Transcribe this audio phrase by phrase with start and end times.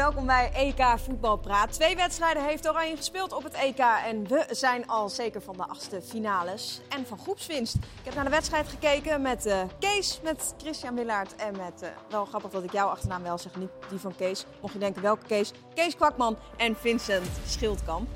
[0.00, 1.72] welkom bij EK Voetbal Praat.
[1.72, 5.66] Twee wedstrijden heeft Oranje gespeeld op het EK en we zijn al zeker van de
[5.66, 7.74] achtste finales en van groepswinst.
[7.74, 11.88] Ik heb naar de wedstrijd gekeken met uh, Kees, met Christian Willaert en met, uh,
[12.10, 14.46] wel grappig dat ik jouw achternaam wel zeg, niet die van Kees.
[14.60, 18.08] Mocht je denken welke Kees, Kees Kwakman en Vincent Schildkamp.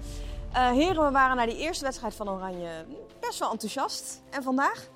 [0.52, 2.84] Uh, heren, we waren naar die eerste wedstrijd van Oranje
[3.20, 4.22] best wel enthousiast.
[4.30, 4.88] En vandaag?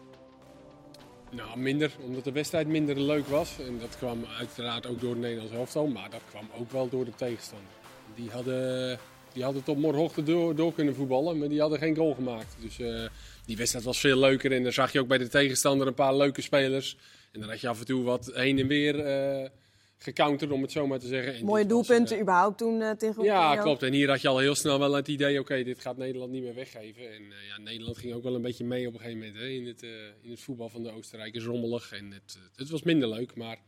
[1.30, 3.56] Nou, minder, omdat de wedstrijd minder leuk was.
[3.66, 7.04] En dat kwam uiteraard ook door het Nederlands elftal, maar dat kwam ook wel door
[7.04, 7.68] de tegenstander.
[8.14, 8.98] Die hadden,
[9.32, 12.56] die hadden tot morgenochtend door, door kunnen voetballen, maar die hadden geen goal gemaakt.
[12.60, 13.08] Dus uh,
[13.44, 16.16] die wedstrijd was veel leuker en dan zag je ook bij de tegenstander een paar
[16.16, 16.96] leuke spelers.
[17.32, 18.94] En dan had je af en toe wat heen en weer...
[19.42, 19.48] Uh,
[19.98, 21.34] gecounterd, om het zo maar te zeggen.
[21.34, 23.82] En Mooie doelpunten was, uh, überhaupt toen uh, tegen Ja, klopt.
[23.82, 26.32] En hier had je al heel snel wel het idee, oké, okay, dit gaat Nederland
[26.32, 27.12] niet meer weggeven.
[27.12, 29.48] En uh, ja, Nederland ging ook wel een beetje mee op een gegeven moment hè,
[29.48, 29.82] in, het,
[30.22, 31.44] in het voetbal van de Oostenrijkers.
[31.44, 33.60] Rommelig en het, het was minder leuk, maar 2-0.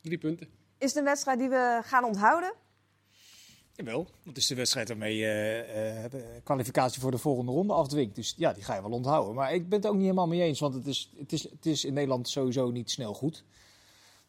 [0.00, 0.48] Drie punten.
[0.78, 2.52] Is het een wedstrijd die we gaan onthouden?
[3.74, 8.14] Jawel, want het is de wedstrijd waarmee je kwalificatie voor de volgende ronde afdwingt.
[8.14, 9.34] Dus ja, die ga je wel onthouden.
[9.34, 11.66] Maar ik ben het ook niet helemaal mee eens, want het is, het is, het
[11.66, 13.44] is in Nederland sowieso niet snel goed.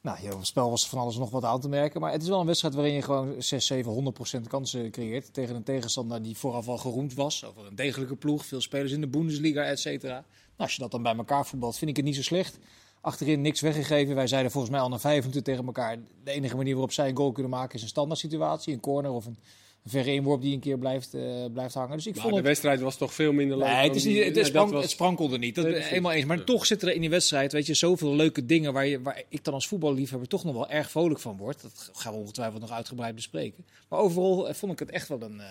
[0.02, 2.02] Nou, op het spel was van alles nog wat aan te merken.
[2.02, 5.34] Maar het is wel een wedstrijd waarin je gewoon 6, 7, 100 procent kansen creëert.
[5.34, 7.46] Tegen een tegenstander die vooraf al geroemd was.
[7.46, 10.14] Over een degelijke ploeg, veel spelers in de Bundesliga, et cetera.
[10.14, 10.26] Nou,
[10.58, 12.60] als je dat dan bij elkaar voetbalt, vind ik het niet zo slecht.
[13.02, 14.16] Achterin niks weggegeven.
[14.16, 15.98] Wij zeiden volgens mij al vijf minuten tegen elkaar...
[16.24, 18.74] de enige manier waarop zij een goal kunnen maken is een standaard situatie.
[18.74, 19.38] Een corner of een,
[19.84, 21.96] een verre inworp die een keer blijft, uh, blijft hangen.
[21.96, 23.68] Dus ik maar vond de wedstrijd was toch veel minder leuk.
[23.68, 24.82] Nee, het, is niet, het, is sprank, was...
[24.82, 25.56] het sprankelde niet.
[25.56, 26.26] Dat nee, eenmaal eens.
[26.26, 26.44] Maar ja.
[26.44, 29.44] toch zitten er in die wedstrijd, weet je, zoveel leuke dingen waar, je, waar ik
[29.44, 31.62] dan als voetballiefhebber toch nog wel erg vrolijk van word.
[31.62, 33.66] Dat gaan we ongetwijfeld nog uitgebreid bespreken.
[33.90, 35.46] Maar overal vond ik het echt wel een, uh,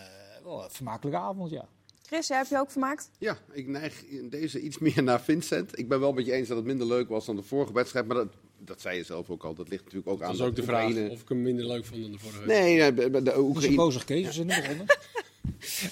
[0.44, 1.68] wel een vermakelijke avond, ja.
[2.08, 3.10] Chris, jij hebt je ook vermaakt?
[3.18, 5.78] Ja, ik neig in deze iets meer naar Vincent.
[5.78, 8.06] Ik ben wel met je eens dat het minder leuk was dan de vorige wedstrijd.
[8.06, 9.54] Maar dat, dat zei je zelf ook al.
[9.54, 10.26] Dat ligt natuurlijk ook aan.
[10.26, 12.94] Dat is ook de vraag of ik hem minder leuk vond dan de vorige Nee,
[12.94, 13.76] de, de, de Oekraïne.
[13.76, 14.86] bozig Kees in de begonnen.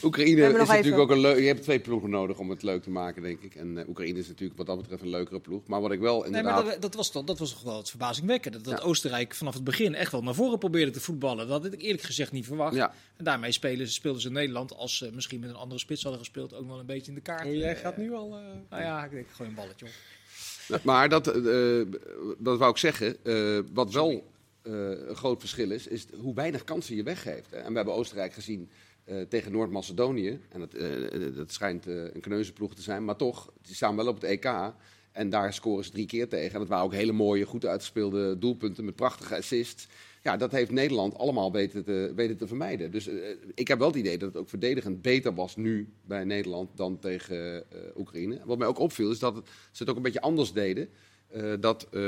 [0.03, 1.39] Oekraïne is natuurlijk ook een leuk.
[1.39, 3.55] Je hebt twee ploegen nodig om het leuk te maken, denk ik.
[3.55, 5.67] En uh, Oekraïne is natuurlijk wat dat betreft een leukere ploeg.
[5.67, 6.55] Maar wat ik wel inderdaad.
[6.55, 8.57] Nee, maar dat, dat was toch, dat was toch wel het verbazingwekkende.
[8.61, 8.89] Dat, dat ja.
[8.89, 11.49] Oostenrijk vanaf het begin echt wel naar voren probeerde te voetballen.
[11.49, 12.75] Dat had ik eerlijk gezegd niet verwacht.
[12.75, 12.95] Ja.
[13.17, 16.21] En daarmee spelen, speelden ze in Nederland, als ze misschien met een andere spits hadden
[16.21, 17.47] gespeeld, ook wel een beetje in de kaart.
[17.47, 18.39] Oh, jij gaat nu al.
[18.39, 18.45] Uh...
[18.71, 19.93] Nou ja, ik denk gewoon een balletje op.
[20.83, 21.87] Maar dat, uh,
[22.39, 23.17] dat wou ik zeggen.
[23.23, 24.11] Uh, wat wel
[24.63, 27.53] uh, een groot verschil is, is hoe weinig kansen je weggeeft.
[27.53, 28.71] En we hebben Oostenrijk gezien
[29.29, 30.41] tegen Noord-Macedonië.
[30.49, 30.75] En dat,
[31.35, 34.73] dat schijnt een kneuzenploeg te zijn, maar toch, die staan wel op het EK.
[35.13, 36.53] En daar scoren ze drie keer tegen.
[36.53, 39.87] En dat waren ook hele mooie, goed uitgespeelde doelpunten met prachtige assists.
[40.27, 42.91] Ja, dat heeft Nederland allemaal weten te, weten te vermijden.
[42.91, 43.15] Dus uh,
[43.55, 46.99] ik heb wel het idee dat het ook verdedigend beter was nu bij Nederland dan
[46.99, 48.41] tegen uh, Oekraïne.
[48.45, 50.89] Wat mij ook opviel is dat het, ze het ook een beetje anders deden.
[51.37, 52.01] Uh, dat uh,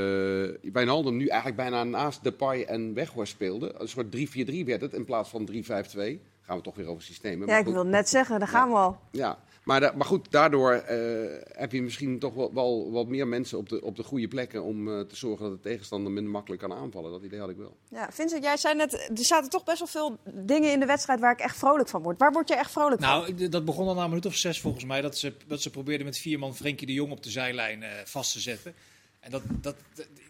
[0.73, 3.73] Wijnaldum nu eigenlijk bijna naast Depay en Weghorst speelde.
[3.77, 6.19] Een soort 3-4-3 werd het in plaats van 3-5-2.
[6.49, 7.47] Gaan we toch weer over systemen.
[7.47, 8.73] Ja, ik wil net zeggen, daar gaan ja.
[8.73, 8.99] we al.
[9.11, 13.27] Ja, maar, da maar goed, daardoor uh, heb je misschien toch wel, wel wat meer
[13.27, 16.31] mensen op de, op de goede plekken om uh, te zorgen dat de tegenstander minder
[16.31, 17.11] makkelijk kan aanvallen.
[17.11, 17.77] Dat idee had ik wel.
[17.89, 21.19] Ja, Vincent, jij zei net, er zaten toch best wel veel dingen in de wedstrijd
[21.19, 22.19] waar ik echt vrolijk van word.
[22.19, 23.35] Waar word je echt vrolijk nou, van?
[23.35, 25.69] Nou, dat begon al na een minuut of zes volgens mij, dat ze, dat ze
[25.69, 28.73] probeerden met vier man Frenkie de Jong op de zijlijn uh, vast te zetten.
[29.19, 29.75] En dat, dat,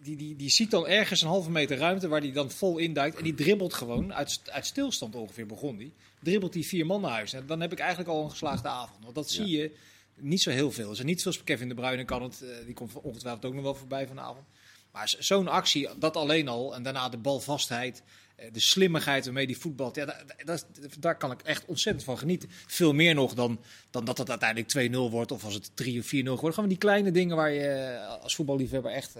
[0.03, 3.18] die, die, die ziet dan ergens een halve meter ruimte waar hij dan vol induikt.
[3.18, 5.94] En die dribbelt gewoon, uit, uit stilstand ongeveer begon die.
[6.24, 7.34] Dribbelt die vier man naar huis.
[7.34, 9.03] En dan heb ik eigenlijk al een geslaagde avond.
[9.03, 9.62] Want dat zie ja.
[9.62, 9.75] je
[10.16, 10.90] niet zo heel veel.
[10.90, 12.41] Er zijn niet zoals Kevin de Bruyne kan het.
[12.44, 14.46] Uh, die komt ongetwijfeld ook nog wel voorbij vanavond.
[14.91, 16.75] Maar zo'n actie, dat alleen al.
[16.75, 18.03] En daarna de balvastheid.
[18.52, 19.96] De slimmigheid waarmee die voetbalt.
[19.96, 20.62] Ja, daar, daar,
[21.00, 22.50] daar, kan ik echt ontzettend van genieten.
[22.51, 23.59] Veel meer nog dan,
[23.90, 25.31] dan dat het uiteindelijk 2-0 wordt.
[25.31, 26.56] Of als het 3 of 4-0 wordt.
[26.56, 29.18] Gewoon die kleine dingen waar je als voetballiefhebber echt...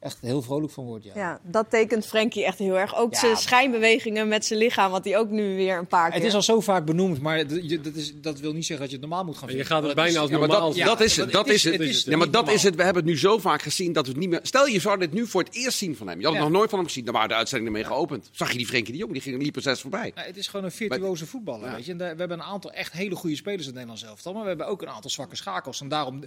[0.00, 1.04] Echt heel vrolijk van wordt.
[1.04, 1.12] Ja.
[1.14, 2.96] ja, dat tekent Frenkie echt heel erg.
[2.96, 6.18] Ook ja, zijn schijnbewegingen met zijn lichaam, wat hij ook nu weer een paar keer...
[6.18, 9.00] Het is al zo vaak benoemd, maar dat, is, dat wil niet zeggen dat je
[9.00, 9.66] het normaal moet gaan vinden.
[9.66, 10.48] Je gaat het bijna als normaal...
[10.48, 11.72] Ja, dat, ja, dat is het, dat is het.
[11.72, 12.74] het is, ja, maar dat is het.
[12.74, 14.40] We hebben het nu zo vaak gezien dat we het niet meer...
[14.42, 16.18] Stel, je zou dit nu voor het eerst zien van hem.
[16.18, 17.04] Je had het nog nooit van hem gezien.
[17.04, 18.28] Dan waren de uitzendingen ermee geopend.
[18.32, 20.12] Zag je die Frenkie de Jong, die ging liepen zes voorbij.
[20.14, 21.92] het is gewoon een virtuoze voetballer, weet je.
[21.92, 24.32] En we hebben een aantal echt hele goede spelers in het Nederlands elftal.
[24.32, 25.80] Maar we hebben ook een aantal zwakke schakels.
[25.80, 26.24] En daarom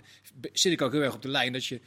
[0.53, 1.79] zit ik ook heel erg op de lijn dat je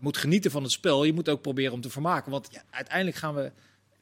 [0.00, 1.04] moet genieten van het spel.
[1.04, 2.30] Je moet ook proberen om te vermaken.
[2.30, 3.52] Want ja, uiteindelijk gaan we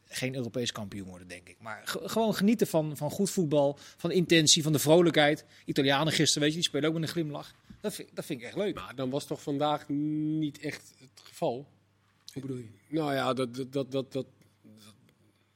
[0.09, 1.57] geen Europees kampioen worden, denk ik.
[1.61, 5.45] Maar gewoon genieten van, van goed voetbal, van intentie, van de vrolijkheid.
[5.65, 7.55] Italianen gisteren, weet je, die spelen ook met een glimlach.
[7.81, 8.75] Dat vind, dat vind ik echt leuk.
[8.75, 11.67] Maar dan was toch vandaag niet echt het geval?
[12.33, 12.69] Hoe bedoel je?
[12.89, 13.55] Nou ja, dat...
[13.55, 14.27] dat, dat, dat, dat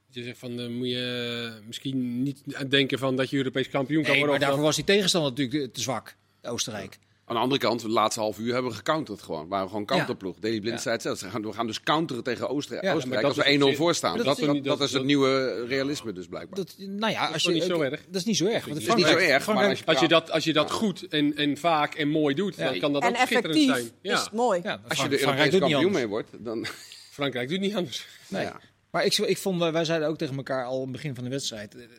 [0.09, 4.11] je zegt van, uh, moet je misschien niet denken van dat je Europees kampioen kan
[4.11, 4.39] nee, worden.
[4.39, 6.99] maar daarvoor was die tegenstander natuurlijk te zwak, Oostenrijk.
[7.29, 9.43] Aan de andere kant, de laatste half uur hebben we gecounterd gewoon.
[9.43, 10.35] We waren gewoon counterploeg.
[10.39, 11.17] Daley Blind zei het zelf.
[11.17, 13.67] Ze gaan- We gaan dus counteren tegen Oostenrijk, Ja, dat als we is op 1-0
[13.67, 14.15] zich- voor staan.
[14.17, 16.57] dat Dat, is dat, dat dat- is het dat- nieuwe realisme dus blijkbaar.
[16.59, 18.01] Dat, nou ja, als je, niet zo erg?
[18.05, 18.65] Dat is niet zo erg.
[18.65, 20.53] Want Het is niet zo erg, maar als je, Als je, praat- dat, als je
[20.53, 22.69] dat goed en, en vaak en mooi doet, Ja.
[22.69, 23.85] dan kan dat En ook schitterend effectief zijn.
[24.01, 24.23] is Ja.
[24.23, 24.59] het mooi.
[24.63, 26.65] ja, als je de Frankrijk Europese kampioen mee wordt, dan...
[27.11, 28.07] Frankrijk doet niet anders.
[28.27, 28.43] Nee.
[28.43, 28.59] Ja.
[28.91, 31.29] Maar ik, ik vond, wij zeiden ook tegen elkaar al aan het begin van de
[31.29, 31.75] wedstrijd.
[31.75, 31.89] eh, eh,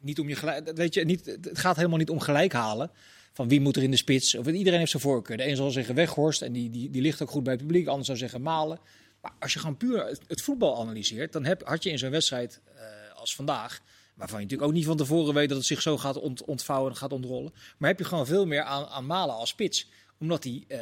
[0.00, 2.90] niet om je gelijk, weet je, niet, het gaat helemaal niet om gelijk halen.
[3.38, 4.34] Van wie moet er in de spits.
[4.34, 5.36] Of, iedereen heeft zijn voorkeur.
[5.36, 7.84] De een zal zeggen Weghorst en die, die, die ligt ook goed bij het publiek.
[7.84, 8.80] De ander zou zeggen Malen.
[9.20, 12.60] Maar als je gewoon puur het, voetbal analyseert, dan heb, had je in zo'n wedstrijd
[12.74, 12.82] eh,
[13.14, 13.80] als vandaag.
[14.14, 16.90] Waarvan je natuurlijk ook niet van tevoren weet dat het zich zo gaat ont, ontvouwen
[16.90, 17.52] en gaat ontrollen.
[17.78, 19.88] Maar heb je gewoon veel meer aan, aan Malen als spits.
[20.18, 20.78] Omdat hij eh,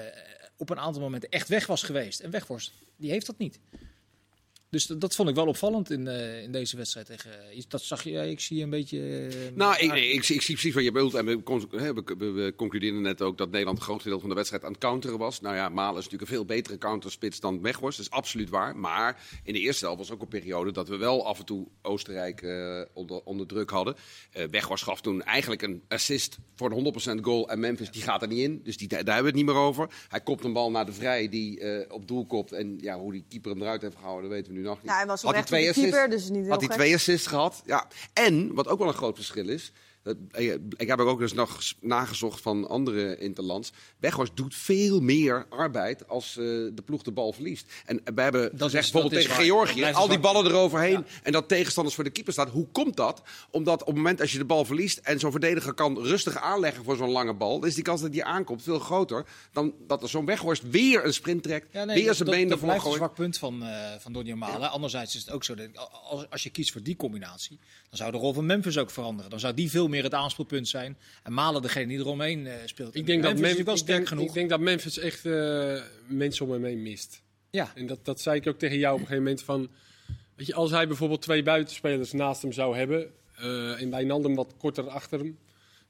[0.56, 2.20] op een aantal momenten echt weg was geweest.
[2.20, 3.58] En Weghorst, die heeft dat niet.
[4.70, 7.30] Dus dat, dat vond ik wel opvallend in, eh, in deze wedstrijd tegen.
[7.56, 9.26] iets- Dat zag je, ik zie je een beetje.
[9.28, 11.14] eh, Nou, ik, nee, ik, zie- ik zie precies wat je bedoelt.
[11.14, 11.40] En we,
[12.18, 14.80] we, we, concludeerden net ook dat Nederland een groot deel van de wedstrijd aan het
[14.80, 15.40] counteren was.
[15.40, 17.96] Nou ja, Malen is natuurlijk een veel betere counterspits dan Weghorst.
[17.98, 18.76] Dat is absoluut waar.
[18.76, 21.66] Maar in de eerste helft was ook een periode dat we wel af en toe
[21.82, 22.40] Oostenrijk
[22.94, 23.96] onder, onder druk hadden.
[24.50, 27.48] Weghorst gaf toen eigenlijk een assist voor een 100% goal.
[27.48, 28.60] En Memphis die gaat er niet in.
[28.64, 29.88] Dus die, daar hebben we het niet meer over.
[30.08, 32.52] Hij kopt een bal naar de Vrij die op doel kopt.
[32.52, 34.84] En ja, hoe die keeper hem eruit heeft gehouden, dat weten we nu nog niet.
[34.84, 36.26] Nou, hij was Had hij twee keeper, assists?
[36.26, 37.62] dus niet heel Had hij twee assists gehad?
[37.64, 37.86] Ja.
[38.12, 39.72] En, wat ook wel een groot verschil is...
[40.06, 43.72] dat- eh, ik heb ook dus nog nagezocht van andere interlands.
[43.98, 47.72] Weghorst doet veel meer arbeid als eh, de ploeg de bal verliest.
[47.86, 49.64] En we hebben Dat gezegd is- bijvoorbeeld dat is tegen waar.
[49.66, 52.50] Dat Georgië, al die ballen eroverheen en dat tegenstanders voor de keeper staat.
[52.50, 53.22] Hoe komt dat?
[53.50, 56.84] Omdat op het moment als je de bal verliest en zo'n verdediger kan rustig aanleggen
[56.84, 60.02] voor zo'n lange bal, dan is die kans dat die aankomt veel groter dan dat
[60.02, 62.52] er zo'n Weghorst weer een sprint trekt, Ja, nee, weer dat, zijn dat, been dat
[62.52, 63.02] ervoor blijft een gooit.
[63.04, 64.70] zwak punt van, eh van Donny Malen.
[64.70, 65.68] Anderzijds is het ook zo, dat
[66.08, 69.30] als, als je kiest voor die combinatie, dan zou de rol van Memphis ook veranderen.
[69.30, 70.98] Dan zou die veel meer het aanspeelpunt zijn.
[71.22, 72.94] En Malen degene die eromheen eh, speelt.
[72.94, 74.26] Ik denk, dat Memphis wel ik, sterk denk, genoeg.
[74.26, 77.22] ik denk dat Memphis echt eh, mensen om hem heen mist.
[77.50, 79.68] ja, En dat, dat zei ik ook tegen jou op een gegeven moment van...
[80.36, 83.06] Weet je, als hij bijvoorbeeld twee buitenspelers naast hem zou hebben...
[83.36, 85.38] eh en Wijnaldum wat korter achter hem...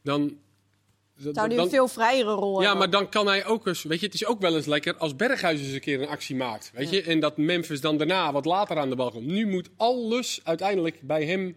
[0.02, 0.36] Dan,
[1.18, 2.78] Zou hij dan- een veel vrijere rol ja, hebben?
[2.78, 3.82] maar dan kan hij ook eens...
[3.82, 6.36] Weet je, het is ook wel eens lekker als Berghuis eens een keer een actie
[6.36, 6.70] maakt.
[6.74, 7.02] Weet je?
[7.02, 9.26] En dat Memphis dan daarna wat later aan de bal komt.
[9.26, 11.56] Nu moet alles uiteindelijk bij hem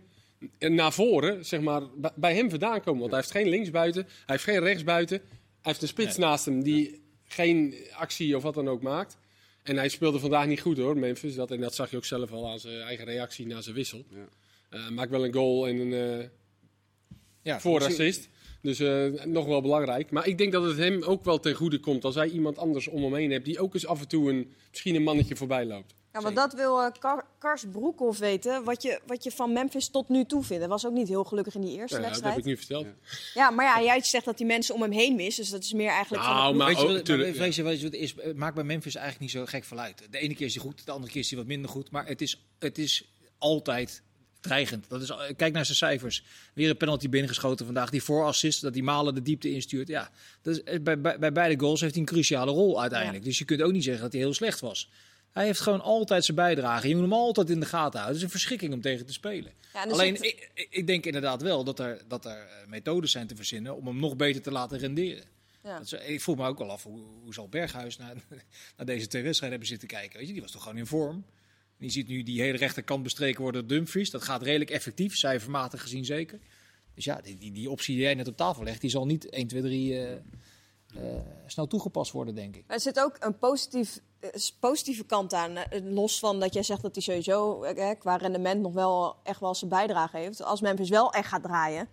[0.59, 1.81] naar voren, zeg maar,
[2.15, 2.99] bij- hem vandaan komen.
[2.99, 5.17] Want hij heeft geen linksbuiten, hij heeft geen rechtsbuiten.
[5.17, 5.27] Hij
[5.61, 6.27] heeft een spits Nee.
[6.27, 9.17] naast hem die geen actie of wat dan ook maakt.
[9.63, 11.35] En hij speelde vandaag niet goed hoor, Memphis.
[11.35, 14.05] Dat, en dat zag je ook zelf al aan zijn eigen reactie na zijn wissel.
[14.09, 14.27] Ja.
[14.69, 16.25] Eh, maakt wel een goal en een eh
[17.41, 18.29] ja voorassist.
[18.61, 20.11] Dus eh, nog wel belangrijk.
[20.11, 22.87] Maar ik denk dat het hem ook wel ten goede komt als hij iemand anders
[22.87, 23.45] om hem heen hebt.
[23.45, 25.93] Die ook eens af en toe een, misschien een mannetje voorbij loopt.
[26.13, 28.63] Ja, want dat wil Kar- Kars Broekhoff weten.
[28.63, 30.61] Wat je, wat je van Memphis tot nu toe vindt.
[30.61, 32.37] Hij was ook niet heel gelukkig in die eerste Ja, dat heb wedstrijd.
[32.37, 32.87] ik nu verteld.
[33.33, 35.37] Ja, maar ja, jij zegt dat die mensen om hem heen mist.
[35.37, 37.63] Dus dat is meer eigenlijk van Nou, maar Weet je, ook, wat, tuurlijk, maar je,
[37.63, 38.15] weet je wat het is?
[38.35, 40.07] Maakt bij Memphis eigenlijk niet zo gek veel uit.
[40.11, 41.91] De ene keer is hij goed, de andere keer is hij wat minder goed.
[41.91, 44.01] Maar het is, het is altijd
[44.39, 44.85] dreigend.
[44.89, 46.23] Dat is, kijk naar zijn cijfers.
[46.53, 47.89] Weer een penalty binnengeschoten vandaag.
[47.89, 49.87] Die voorassist, dat die Malen de diepte instuurt.
[49.87, 50.09] Ja,
[50.41, 53.23] dat is, eh, bij, bij, bij beide goals heeft hij een cruciale rol uiteindelijk.
[53.23, 54.89] Dus je kunt ook niet zeggen dat hij heel slecht was.
[55.31, 56.87] Hij heeft gewoon altijd zijn bijdrage.
[56.87, 58.07] Je moet hem altijd in de gaten houden.
[58.07, 59.51] Het is een verschrikking om tegen te spelen.
[59.73, 63.35] Ja, Alleen, ik, ik- denk inderdaad wel dat er, dat er eh, methodes zijn te
[63.35, 65.23] verzinnen om hem nog beter te laten renderen.
[65.63, 65.77] Ja.
[65.77, 68.15] Dat is- ik voel me ook wel af, hoe, hoe zal Berghuis naar,
[68.77, 70.17] naar deze twee wedstrijden hebben zitten kijken?
[70.17, 71.25] Weet je, die was toch gewoon in vorm.
[71.77, 74.09] En je ziet nu die hele rechterkant bestreken worden door Dumfries.
[74.09, 76.39] Dat gaat redelijk effectief, cijfermatig gezien zeker.
[76.95, 79.29] Dus ja, die, die, die optie die jij net op tafel legt, die zal niet
[79.29, 80.15] 1, 2, 3 eh,
[80.95, 81.01] eh,
[81.45, 82.63] snel toegepast worden, denk ik.
[82.67, 84.29] Maar er zit ook een positief, eh,
[84.59, 85.55] positieve kant aan.
[85.57, 89.39] eh, Los van dat jij zegt dat hij sowieso eh, qua rendement nog wel echt
[89.39, 90.43] wel zijn bijdrage heeft.
[90.43, 91.87] Als Memphis wel echt gaat draaien,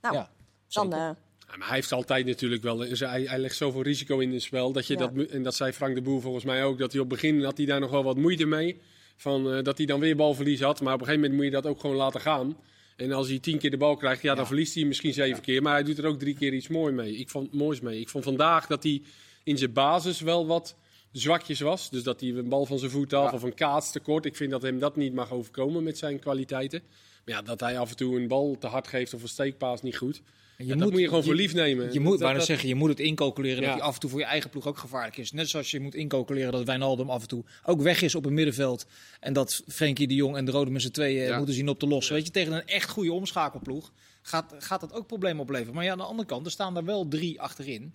[0.00, 0.30] nou, Ja,
[0.68, 0.84] dan...
[0.84, 1.16] zeker.
[1.48, 2.78] Ja, maar hij heeft altijd natuurlijk wel.
[2.78, 4.72] Hij, hij legt zoveel risico in het spel.
[4.72, 5.06] Dat je Ja.
[5.06, 6.78] dat, en dat zei Frank de Boer volgens mij ook.
[6.78, 8.80] Dat hij op het begin had hij daar nog wel wat moeite mee.
[9.16, 10.80] Van, eh, dat hij dan weer balverlies had.
[10.80, 12.56] Maar op een gegeven moment moet je dat ook gewoon laten gaan.
[12.96, 14.46] En als hij tien keer de bal krijgt, ja, dan Ja.
[14.46, 15.62] verliest hij misschien zeven keer.
[15.62, 17.16] Maar hij doet er ook drie keer iets mooi mee.
[17.16, 18.00] Ik vond, moois mee.
[18.00, 19.02] Ik vond vandaag dat hij
[19.44, 20.76] in zijn basis wel wat
[21.12, 21.90] zwakjes was.
[21.90, 23.36] Dus dat hij een bal van zijn voet af Ja.
[23.36, 24.24] of een kaats tekort.
[24.24, 26.82] Ik vind dat hem dat niet mag overkomen met zijn kwaliteiten.
[27.24, 29.82] Maar ja, dat hij af en toe een bal te hard geeft of een steekpaas
[29.82, 30.22] niet goed.
[30.56, 31.92] En Ja, dat moet je gewoon voor lief nemen.
[31.92, 33.66] Je moet, Dat- dat- zeggen, je moet het incalculeren Ja.
[33.68, 35.32] dat hij af en toe voor je eigen ploeg ook gevaarlijk is.
[35.32, 38.32] Net zoals je moet incalculeren dat Wijnaldum af en toe ook weg is op het
[38.32, 38.86] middenveld.
[39.20, 41.36] En dat Frenkie de Jong en de Rode met z'n tweeën Ja.
[41.36, 42.14] moeten zien op te lossen.
[42.14, 45.74] Weet je, tegen een echt goede omschakelploeg gaat, gaat dat ook problemen opleveren.
[45.74, 47.94] Maar ja, aan de andere kant, er staan er wel drie achterin.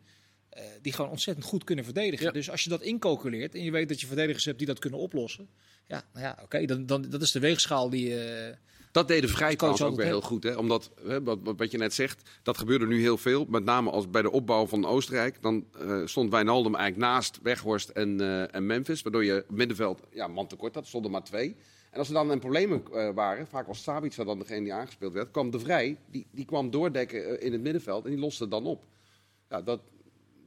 [0.49, 2.25] eh, die gewoon ontzettend goed kunnen verdedigen.
[2.25, 2.31] Ja.
[2.31, 4.99] Dus als je dat incalculeert en je weet dat je verdedigers hebt die dat kunnen
[4.99, 5.47] oplossen.
[5.87, 8.55] Ja, nou ja, oké, dan, dan, dat is de weegschaal die, eh,
[8.99, 10.43] Dat deden Vrij trouwens ook weer heel goed.
[10.43, 10.55] Hè?
[10.55, 13.45] Omdat, hè, wat, wat- je net zegt, dat gebeurde nu heel veel.
[13.49, 15.41] Met name als bij de opbouw van Oostenrijk.
[15.41, 19.01] Dan eh, stond Wijnaldum eigenlijk naast Weghorst en, eh, en Memphis.
[19.01, 20.87] Waardoor je middenveld ja, man tekort had.
[20.87, 21.55] Stonden maar twee.
[21.91, 25.13] En als er dan een problemen eh, waren, vaak was Sabitzer dan degene die aangespeeld
[25.13, 28.51] werd, kwam De Vrij, die, die kwam doordekken in het middenveld en die loste het
[28.51, 28.85] dan op.
[29.49, 29.81] Ja, dat,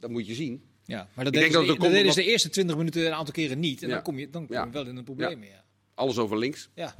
[0.00, 0.62] dat moet je zien.
[0.84, 3.34] Ja, maar dat deden, denk ze, dat het dat de eerste 20 minuten een aantal
[3.34, 3.82] keren niet.
[3.82, 3.94] En Ja.
[3.94, 4.70] dan kom je, dan kom je Ja.
[4.70, 5.42] wel in een probleem.
[5.42, 5.64] Ja.
[5.94, 6.68] Alles over links.
[6.74, 6.94] Ja.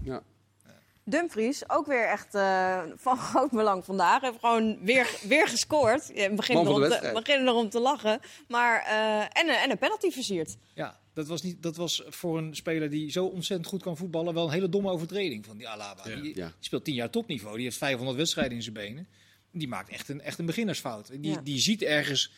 [1.04, 4.20] Dumfries, ook weer echt eh, van groot belang vandaag.
[4.20, 6.10] Heeft gewoon weer, weer gescoord.
[6.14, 6.88] Ja, we beginnen, erom
[7.24, 8.20] te, erom te lachen.
[8.48, 10.56] Maar, eh, en, een- en een penalty versierd.
[10.74, 14.34] Ja, dat was, niet, dat was voor een speler die zo ontzettend goed kan voetballen
[14.34, 16.08] wel een hele domme overtreding van die Alaba.
[16.08, 16.16] Ja.
[16.16, 16.46] Die, Ja.
[16.46, 19.08] die speelt 10 jaar topniveau, die heeft 500 wedstrijden in zijn benen.
[19.52, 21.08] Die maakt echt een, echt een beginnersfout.
[21.08, 21.40] Die, Ja.
[21.40, 22.32] die ziet ergens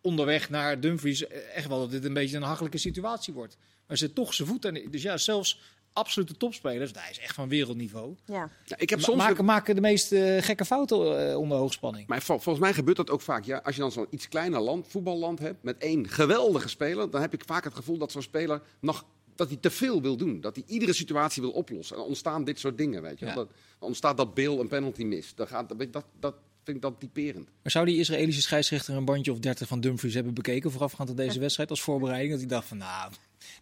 [0.00, 3.56] onderweg naar Dumfries echt wel dat dit een beetje een hachelijke situatie wordt.
[3.86, 4.74] Maar zet toch zijn voet aan.
[4.90, 5.60] Dus ja, zelfs
[5.98, 8.14] absolute topspelers, hij is echt van wereldniveau.
[8.24, 8.50] Ja.
[8.64, 12.06] Ja, ik heb soms maken, maken de meest eh, gekke fouten eh, onder hoogspanning.
[12.08, 13.44] Maar vol- volgens mij gebeurt dat ook vaak.
[13.44, 17.20] Ja, als je dan zo'n iets kleiner land, voetballand hebt met één geweldige speler, dan
[17.20, 20.40] heb ik vaak het gevoel dat zo'n speler nog dat hij te veel wil doen.
[20.40, 21.94] Dat hij iedere situatie wil oplossen.
[21.94, 23.26] En dan ontstaan dit soort dingen, weet je.
[23.26, 23.34] Ja.
[23.34, 25.34] Dat, dan ontstaat dat Bill een penalty mis.
[25.34, 27.48] Dan gaat, dat, dat, dat vind ik dan typerend.
[27.62, 31.16] Maar zou die Israëlische scheidsrechter een bandje of 30 van Dumfries hebben bekeken voorafgaand aan
[31.16, 32.30] deze wedstrijd als voorbereiding?
[32.30, 33.12] Dat hij dacht van, nou,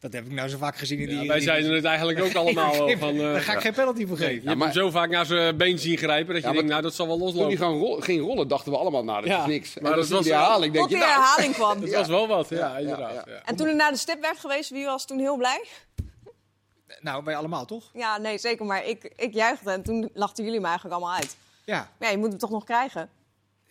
[0.01, 1.21] dat heb ik nou zo vaak gezien in die...
[1.21, 2.99] Ja, wij zeiden het eigenlijk ook allemaal wel.
[2.99, 4.47] Van, eh, Daar ga ik geen penalty voor je geven.
[4.47, 6.83] hebt maar- hem zo vaak naar zijn been zien grijpen dat je Ja, denkt, nou
[6.83, 7.59] dat zal wel Toen hij loslopen.
[7.59, 9.79] gewoon rol- ging rollen, dachten we allemaal, nou, dat Ja, is niks.
[9.79, 11.81] maar en dat je was die wel- herhaling, denk Tot je, nou, herhaling kwam.
[11.81, 13.15] Dat was wel wat, ja, Ja, inderdaad.
[13.15, 13.43] ja, Ja, ja.
[13.45, 15.65] En toen het naar de stip werd geweest, wie was toen heel blij?
[17.01, 17.91] Nou, wij allemaal toch?
[17.93, 18.67] Ja, nee, zeker.
[18.67, 21.37] Maar ik, ik juichte en toen lachten jullie me eigenlijk allemaal uit.
[21.65, 23.11] Ja, ja, je moet hem toch nog krijgen.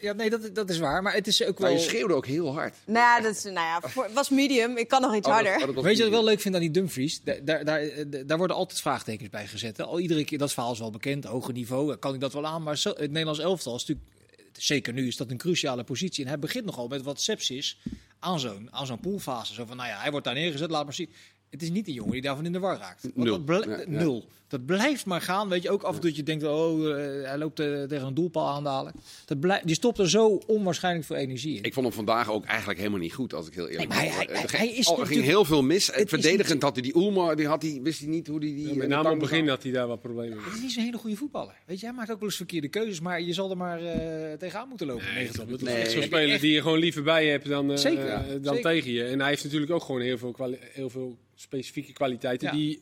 [0.05, 1.01] Ja nee, dat, dat is waar.
[1.01, 1.79] Maar het is ook Maar wel...
[1.79, 2.75] je schreeuwde ook heel hard.
[2.85, 4.77] Nou ja, dat is, nou ja voor, het was medium.
[4.77, 5.67] Ik kan nog iets Oh, dat- harder.
[5.69, 7.21] oh, dat Weet je wat ik wel leuk vind aan die Dumfries?
[7.23, 9.77] Daar, daar, daar, eh, daar worden altijd vraagtekens bij gezet.
[9.77, 9.83] hè.
[9.83, 12.63] Al iedere keer, dat verhaal is wel bekend, hoger niveau, kan ik dat wel aan.
[12.63, 14.07] Maar zo, het Nederlands elftal is natuurlijk,
[14.37, 16.23] eh, zeker nu, is dat een cruciale positie.
[16.23, 17.77] En hij begint nogal met wat sepsis
[18.19, 19.53] aan zo'n, aan zo'n poolfase.
[19.53, 21.09] Zo van, nou ja, hij wordt daar neergezet, laat maar zien.
[21.55, 23.01] Het is niet een jongen die daarvan in de war raakt.
[23.01, 23.25] Want Nul.
[23.25, 23.83] Dat bl- Ja, ja.
[23.87, 24.25] Nul.
[24.47, 25.49] Dat blijft maar gaan.
[25.49, 26.95] Weet je, ook af en toe dat je denkt, oh, eh,
[27.27, 28.95] hij loopt eh, tegen een doelpaal aan dadelijk.
[29.25, 31.63] Dat blijft, die stopt er zo onwaarschijnlijk veel energie in.
[31.63, 33.97] Ik vond hem vandaag ook eigenlijk helemaal niet goed, als ik heel Nee, eerlijk maar
[34.01, 34.17] hij- ben.
[34.35, 35.89] hij- Er hij ging- is oh, er ging natuurlijk- heel veel mis.
[35.89, 38.47] is Verdedigend niet- had hij die Ulmer, die had hij, wist hij niet hoe hij
[38.47, 38.67] die...
[38.67, 40.55] Ja, met de name op het begin had hij daar wat problemen Het mee.
[40.55, 41.55] is niet zo'n hele goede voetballer.
[41.65, 44.33] Weet je, hij maakt ook wel eens verkeerde keuzes, maar je zal er maar eh,
[44.37, 45.03] tegenaan moeten lopen.
[45.05, 45.81] Nee, 90 dat is minuten.
[45.81, 46.07] echt zo'n Nee.
[46.07, 48.61] speler die je gewoon liever bij hebt dan, eh, eh, dan Zeker.
[48.71, 49.03] tegen je.
[49.03, 52.53] En hij heeft natuurlijk ook gewoon heel veel, kwali- heel veel specifieke kwaliteiten Ja.
[52.53, 52.81] die,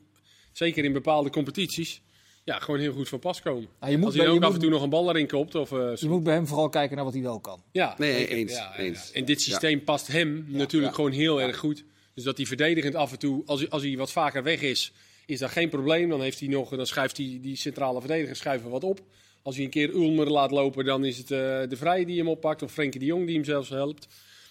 [0.52, 2.02] zeker in bepaalde competities,
[2.44, 3.68] ja, gewoon heel goed van pas komen.
[3.80, 5.10] Nou, je, moet Als bij, hij je, ook af moet, en toe nog een bal
[5.10, 5.56] erin kopt.
[5.56, 7.64] Of, eh, je moet bij hem vooral kijken naar wat hij wel kan.
[7.72, 8.36] Ja, Nee, zeker.
[8.36, 9.08] eens, Ja, eens.
[9.08, 9.14] ja.
[9.20, 10.96] En dit systeem past hem natuurlijk Ja.
[10.96, 11.84] gewoon heel erg goed.
[12.14, 14.92] Dus dat hij verdedigend af en toe, als hij, als hij wat vaker weg is,
[15.26, 16.10] is dat geen probleem.
[16.10, 19.02] Dan, heeft hij nog, dan schuift hij die centrale verdediger schuiven wat op.
[19.42, 21.38] Als hij een keer Ulmer laat lopen, dan is het eh,
[21.70, 22.62] de Vrij die hem oppakt.
[22.62, 24.08] Of Frenkie de Jong die hem zelfs helpt.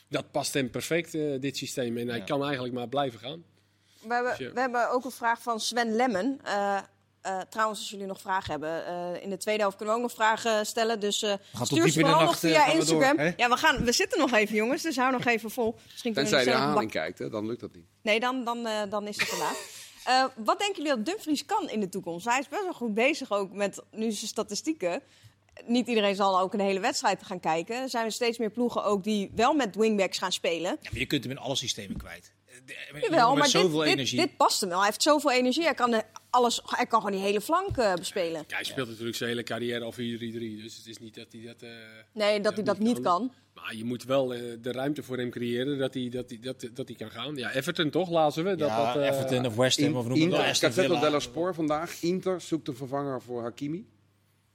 [0.09, 1.97] Dat past hem perfect, eh, dit systeem.
[1.97, 2.25] En hij Ja.
[2.25, 3.45] kan eigenlijk maar blijven gaan.
[4.07, 6.41] We hebben, Dus we hebben ook een vraag van Sven Lemmen.
[6.45, 6.79] Eh,
[7.21, 10.07] eh, trouwens, als jullie nog vragen hebben, eh, in de tweede helft kunnen we ook
[10.09, 11.01] nog vragen stellen.
[11.01, 13.03] Dus eh tot stuur diep in ze de vooral nog nacht, via gaan we door,
[13.03, 13.35] Instagram.
[13.37, 15.79] ja, we, gaan, we zitten nog even, jongens, dus hou nog even vol.
[15.91, 17.85] Misschien Tenzij nog de herhaling bak- kijkt, hè, dan lukt dat niet.
[18.03, 19.57] Nee, dan, dan, eh, dan is het te laat.
[20.05, 22.27] Eh, wat denken jullie dat Dumfries kan in de toekomst?
[22.27, 25.03] Hij is best wel goed bezig ook met nu zijn statistieken.
[25.67, 27.77] Niet iedereen zal ook een hele wedstrijd gaan kijken.
[27.77, 30.77] Er zijn steeds meer ploegen ook die wel met wingbacks gaan spelen.
[30.81, 32.33] Ja, maar je kunt hem in alle systemen kwijt.
[33.01, 34.19] Jawel, maar zoveel dit, dit, energie.
[34.21, 34.79] dit past hem wel.
[34.79, 35.63] Hij heeft zoveel energie.
[35.65, 38.45] Hij kan, alles, hij kan gewoon die hele flank eh, bespelen.
[38.49, 39.97] Ja, hij speelt natuurlijk zijn hele carrière al 4-3-3.
[39.97, 41.63] Dus het is niet dat hij dat...
[41.63, 41.71] eh,
[42.13, 43.33] Nee, dat hij dat niet kan.
[43.55, 46.69] Maar je moet wel eh, de ruimte voor hem creëren dat hij, dat hij, dat,
[46.75, 47.37] dat hij kan gaan.
[47.37, 48.55] Ja, Everton toch, lazen we.
[48.57, 50.49] Dat, ja, dat, eh, Everton of West Ham of noem het Inter, maar.
[50.49, 51.05] Aston Cafetto Villa.
[51.07, 52.03] della Sport vandaag.
[52.03, 53.87] Inter zoekt een vervanger voor Hakimi.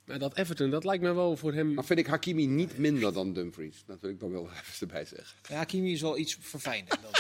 [0.06, 1.76] Maar dat Everton, dat lijkt me wel voor hem...
[1.76, 3.84] Dan vind ik Hakimi niet minder dan Dumfries.
[3.86, 5.38] Dat wil ik dan wel even erbij zeggen.
[5.50, 7.20] Ja, Kimi is wel iets verfijnder dan, eh,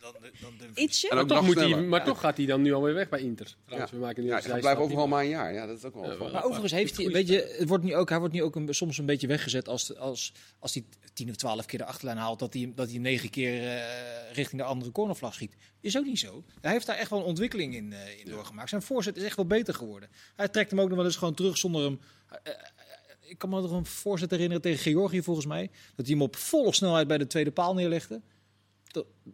[0.00, 0.84] dan, dan Dumfries.
[0.84, 1.08] Ietsje.
[1.08, 2.04] En Maar, toch, moet hij, maar Ja.
[2.06, 3.56] toch gaat hij dan nu alweer weg bij Inter.
[3.64, 3.96] Trouwens, Ja.
[3.98, 5.52] we maken nu Ja, hij blijft overal maar- een jaar.
[5.52, 6.30] Ja, dat is ook wel Ja.
[6.32, 8.74] Maar overigens heeft hij, weet je, het wordt nu ook, hij wordt nu ook een,
[8.74, 12.38] soms een beetje weggezet als, als, als hij tien of twaalf keer de achterlijn haalt,
[12.38, 15.54] dat hij, dat hij negen keer eh, richting de andere cornervlag schiet.
[15.80, 16.44] Is ook niet zo.
[16.60, 18.68] Hij heeft daar echt wel een ontwikkeling in, eh, in doorgemaakt.
[18.68, 20.08] Zijn voorzet is echt wel beter geworden.
[20.36, 22.00] Hij trekt hem ook nog wel eens gewoon terug zonder hem.
[22.42, 22.52] eh,
[23.20, 25.70] ik kan me nog een voorzet herinneren tegen Georgië volgens mij.
[25.96, 28.20] Dat hij hem op volle snelheid bij de tweede paal neerlegde.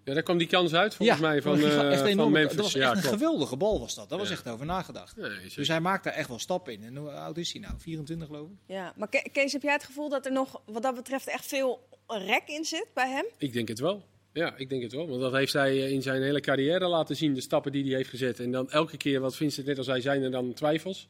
[0.04, 2.30] Ja, daar kwam die kans uit volgens mij van, eh, echt van.
[2.32, 2.56] Memphis.
[2.56, 3.16] Dat was echt ja, een klopt.
[3.16, 4.08] geweldige bal was dat.
[4.08, 5.16] Daar was echt over nagedacht.
[5.16, 5.30] Nee.
[5.54, 6.84] Dus hij maakt daar echt wel stappen in.
[6.84, 7.74] En hoe oud is hij nou?
[7.78, 8.56] 24 geloof ik?
[8.66, 11.46] Ja, maar Ke- Kees, heb jij het gevoel dat er nog wat dat betreft echt
[11.46, 13.24] veel rek in zit bij hem?
[13.38, 14.02] Ik denk het wel.
[14.32, 15.08] Ja, ik denk het wel.
[15.08, 17.94] Want dat heeft hij eh, in zijn hele carrière laten zien, de stappen die hij
[17.96, 18.40] heeft gezet.
[18.40, 21.08] En dan elke keer, wat Vincent net al zei, zijn er dan twijfels.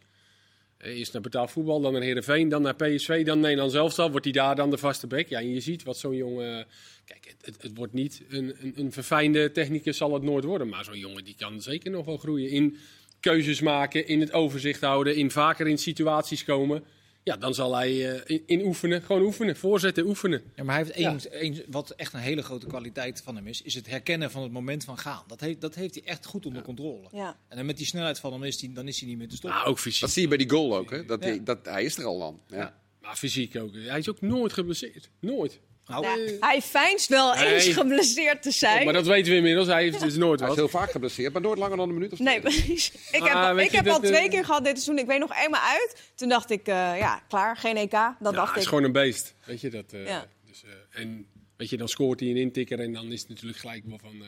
[0.78, 3.96] Eh, Eerst naar betaald voetbal, dan naar Heerenveen, dan naar PSV, dan Nederland zelf.
[3.96, 5.28] Wordt hij daar dan de vaste bek?
[5.28, 6.66] Ja, en je ziet wat zo'n jongen...
[7.04, 10.68] Kijk, het, het, het wordt niet een, een, een verfijnde technicus, zal het nooit worden.
[10.68, 12.76] Maar zo'n jongen die kan zeker nog wel groeien in
[13.20, 16.84] keuzes maken, in het overzicht houden, in vaker in situaties komen.
[17.26, 20.42] Ja, dan zal hij eh, in, in oefenen, gewoon oefenen, voorzetten, oefenen.
[20.54, 23.62] Ja, maar hij heeft één, één, wat echt een hele grote kwaliteit van hem is,
[23.62, 25.24] is het herkennen van het moment van gaan.
[25.26, 27.08] Dat heeft, dat heeft hij echt goed onder controle.
[27.12, 27.38] Ja.
[27.48, 29.36] En dan met die snelheid van hem is hij, dan is hij niet meer te
[29.36, 29.58] stoppen.
[29.58, 30.00] Nou, ook fysiek.
[30.00, 31.04] Dat zie je bij die goal ook, hè?
[31.04, 31.28] Dat, Ja.
[31.28, 32.40] hij, dat, hij is er al dan.
[32.48, 32.80] Ja.
[33.00, 33.74] Maar fysiek ook.
[33.74, 35.10] Hij is ook nooit geblesseerd.
[35.20, 35.60] Nooit.
[35.86, 37.54] Nou, Ja, hij fijnst wel Nee.
[37.54, 38.84] eens geblesseerd te zijn.
[38.84, 39.66] Maar dat weten we inmiddels.
[39.66, 40.70] Hij heeft dus nooit Hij is wat.
[40.70, 42.92] heel vaak geblesseerd, maar nooit langer dan een minuut of Nee, precies.
[43.10, 44.98] Ik Ah, heb, weet ik je heb al twee eh, keer gehad dit seizoen.
[44.98, 46.10] Ik weet nog eenmaal uit.
[46.14, 47.90] Toen dacht ik, eh, ja, klaar, geen EK.
[47.90, 48.68] Dat Ja, dacht hij is ik.
[48.68, 49.34] gewoon een beest.
[49.44, 49.92] Weet je dat?
[49.92, 50.26] eh, Ja.
[50.46, 51.26] dus, eh, en
[51.56, 54.22] weet je, dan scoort hij een intikker en dan is het natuurlijk gelijk wel van.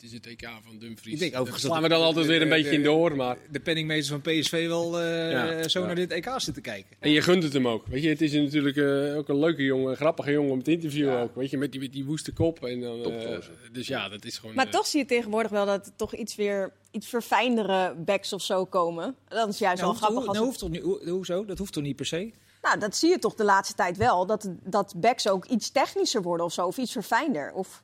[0.00, 1.14] Dit is het EK van Dumfries.
[1.14, 3.16] Ik denk overigens slaan dat- we dan altijd weer een de- beetje de- in door.
[3.16, 3.36] Maar...
[3.50, 5.68] de penningmeesters van PSV wel eh, Ja.
[5.68, 5.86] zo Ja.
[5.86, 6.96] naar dit EK zitten kijken.
[6.98, 7.86] En je gunt het hem ook.
[7.86, 10.70] Weet je, het is natuurlijk eh, ook een leuke jongen, een grappige jongen om te
[10.70, 11.22] interviewen Ja.
[11.22, 11.34] ook.
[11.34, 12.64] Weet je, met die, met die woeste kop.
[12.64, 13.50] En dan, eh, Topgozer.
[13.72, 14.54] dus ja, dat is gewoon.
[14.54, 18.42] Maar toch zie je tegenwoordig wel dat er toch iets weer iets verfijndere backs of
[18.42, 19.14] zo komen.
[19.28, 20.18] Dat is juist Nou, wel grappig.
[20.18, 21.44] hoe, Als nou, hoeft toch niet, hoe, hoezo?
[21.44, 22.30] Dat hoeft toch niet per se?
[22.62, 24.26] Nou, dat zie je toch de laatste tijd wel.
[24.26, 26.66] Dat, dat backs ook iets technischer worden of zo.
[26.66, 27.52] Of iets verfijnder.
[27.52, 27.82] Of,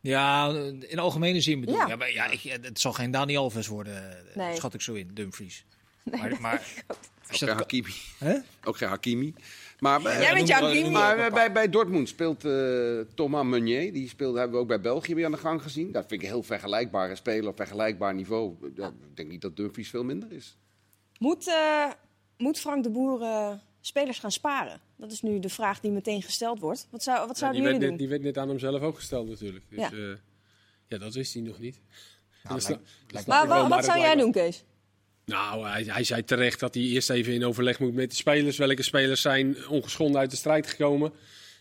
[0.00, 0.48] Ja,
[0.88, 1.80] in algemene zin bedoel ik.
[1.80, 1.88] Ja.
[1.88, 1.96] Ja.
[1.96, 4.56] maar ja, ik, het zal geen Dani Alves worden, eh, Nee.
[4.56, 5.64] schat ik zo in, Dumfries.
[6.18, 7.92] maar, maar Ook geen Hakimi.
[8.18, 8.36] hè?
[8.64, 9.34] Ook geen Hakimi.
[9.78, 10.90] Maar, bij- Jij bent Hakimi.
[10.90, 13.92] maar bij, bij, Dortmund speelt eh, Thomas Meunier.
[13.92, 15.92] Die speelde, hebben we ook bij België weer aan de gang gezien.
[15.92, 18.54] Dat vind ik een heel vergelijkbare speler op vergelijkbaar niveau.
[18.76, 20.56] Ja, Ik denk niet dat Dumfries veel minder is.
[21.18, 21.90] moet, eh,
[22.38, 24.80] moet Frank de Boer eh, spelers gaan sparen?
[24.96, 26.86] Dat is nu de vraag die meteen gesteld wordt.
[26.90, 27.98] Wat, zou, wat zouden die, jullie werd net, doen?
[27.98, 29.64] die werd net aan hemzelf ook gesteld natuurlijk.
[29.68, 29.90] Dus, Ja.
[29.96, 30.16] ja.
[30.88, 31.80] ja, dat wist hij nog niet.
[32.42, 34.64] Nou, Dus lijkt- dat- lijkt Maar wat zou jij doen, Kees?
[35.24, 38.56] Nou, hij, hij zei terecht dat hij eerst even in overleg moet met de spelers.
[38.56, 41.12] Welke spelers zijn ongeschonden uit de strijd gekomen.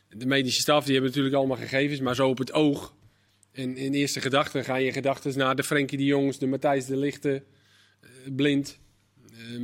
[0.10, 2.94] De medische staf die hebben natuurlijk allemaal gegevens, maar zo op het oog.
[3.52, 6.98] En in eerste gedachten gaan je gedachten naar de Frenkie de Jongs, de Matthijs de
[6.98, 7.44] Lichte,
[8.02, 8.80] eh, Blind,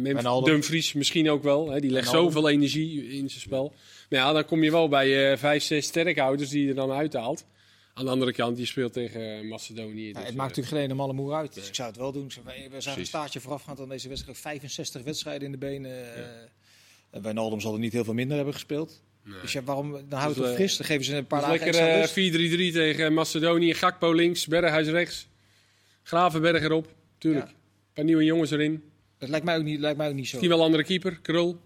[0.04, 0.44] eh.
[0.44, 1.70] Dumfries misschien ook wel.
[1.70, 3.74] Hè, die legt zoveel energie in zijn spel.
[4.10, 6.92] Maar ja, dan kom je wel bij eh, vijf, zes sterkhouders die je er dan
[6.92, 7.46] uithaalt.
[7.94, 10.08] Aan de andere kant, je speelt tegen eh, Macedonië.
[10.08, 11.54] Ja, dus, het maakt natuurlijk geen ene malle moer uit.
[11.54, 12.32] Dus ik zou het wel doen.
[12.44, 14.38] We we zagen een staartje voorafgaand aan deze wedstrijd.
[14.38, 15.92] 65 wedstrijden in de benen.
[17.12, 19.02] en Wijnaldum zal er niet heel veel minder hebben gespeeld.
[19.24, 19.42] nee.
[19.42, 20.78] Dus ja, waarom, dan houdt Dus, het fris.
[20.78, 22.72] Dan geven ze een paar Dus dagen lekker extra eh, rust.
[22.72, 23.74] 4-3-3 tegen Macedonië.
[23.74, 25.28] Gakpo links, Berghuis rechts.
[26.04, 27.46] Gravenberg erop, tuurlijk.
[27.46, 27.52] Ja.
[27.52, 28.84] Een paar nieuwe jongens erin.
[29.18, 30.32] Dat lijkt mij ook niet, lijkt mij ook niet zo.
[30.32, 31.60] Misschien wel een andere keeper, Krul.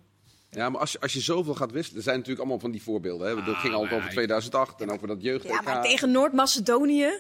[0.52, 2.82] Ja, maar als, je- als je zoveel gaat wisselen, er zijn natuurlijk allemaal van die
[2.84, 3.28] voorbeelden.
[3.28, 3.36] Hè.
[3.36, 5.48] Dat Ah, ging altijd maar over ik- 2008 en over dat jeugd.
[5.48, 7.20] Ja, maar tegen Noord-Macedonië?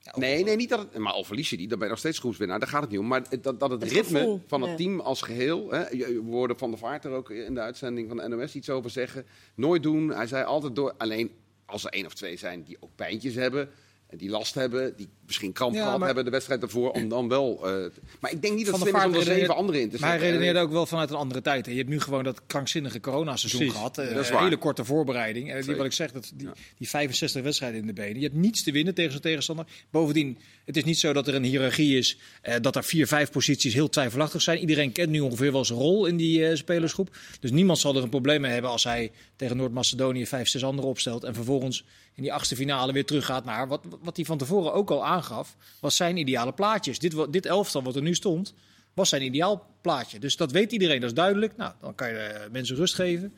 [0.00, 2.02] Ja, Nee, nee, niet dat het, maar al verlies je die, dan ben je nog
[2.02, 2.58] steeds groepswinnaar.
[2.58, 3.06] Daar gaat het niet om.
[3.06, 5.70] Maar dat, dat het, Het ritme gevoel, van het team als geheel.
[5.70, 8.54] Hè, je- je hoorde Van der Vaart er ook in de uitzending van de NOS
[8.54, 9.26] iets over zeggen.
[9.54, 10.08] Nooit doen.
[10.08, 10.94] Hij zei altijd door.
[10.98, 11.30] Alleen
[11.66, 13.70] als er één of twee zijn die ook pijntjes hebben.
[14.08, 17.08] En die last hebben, die misschien kramp Ja, gehad maar- hebben de wedstrijd ervoor, om
[17.08, 17.66] dan wel...
[17.68, 17.90] eh,
[18.20, 20.08] maar ik denk niet dat het slim is om er zeven anderen in te Maar
[20.08, 20.36] hij zetten.
[20.38, 21.66] redeneerde ook wel vanuit een andere tijd.
[21.66, 21.72] hè.
[21.72, 23.98] Je hebt nu gewoon dat krankzinnige coronaseizoen gehad.
[23.98, 25.52] eh, Dat is een hele korte voorbereiding.
[25.52, 26.52] En die, wat ik zeg, dat die, Ja.
[26.78, 28.16] die 65 wedstrijden in de benen.
[28.20, 29.66] Je hebt niets te winnen tegen zo'n tegenstander.
[29.90, 32.18] Bovendien, het is niet zo dat er een hiërarchie is.
[32.42, 34.58] eh, dat er vier, vijf posities heel twijfelachtig zijn.
[34.58, 37.16] Iedereen kent nu ongeveer wel zijn rol in die eh, spelersgroep.
[37.40, 40.90] Dus niemand zal er een probleem mee hebben als hij tegen Noord-Macedonië vijf, zes anderen
[40.90, 41.24] opstelt.
[41.24, 41.84] En vervolgens
[42.18, 45.56] in die achtste finale weer teruggaat naar wat, wat hij van tevoren ook al aangaf.
[45.80, 46.98] Was zijn ideale plaatjes.
[46.98, 48.54] Dit, dit elftal wat er nu stond,
[48.94, 50.18] was zijn ideaal plaatje.
[50.18, 51.56] Dus dat weet iedereen, dat is duidelijk.
[51.56, 53.32] Nou, dan kan je eh, mensen rust geven.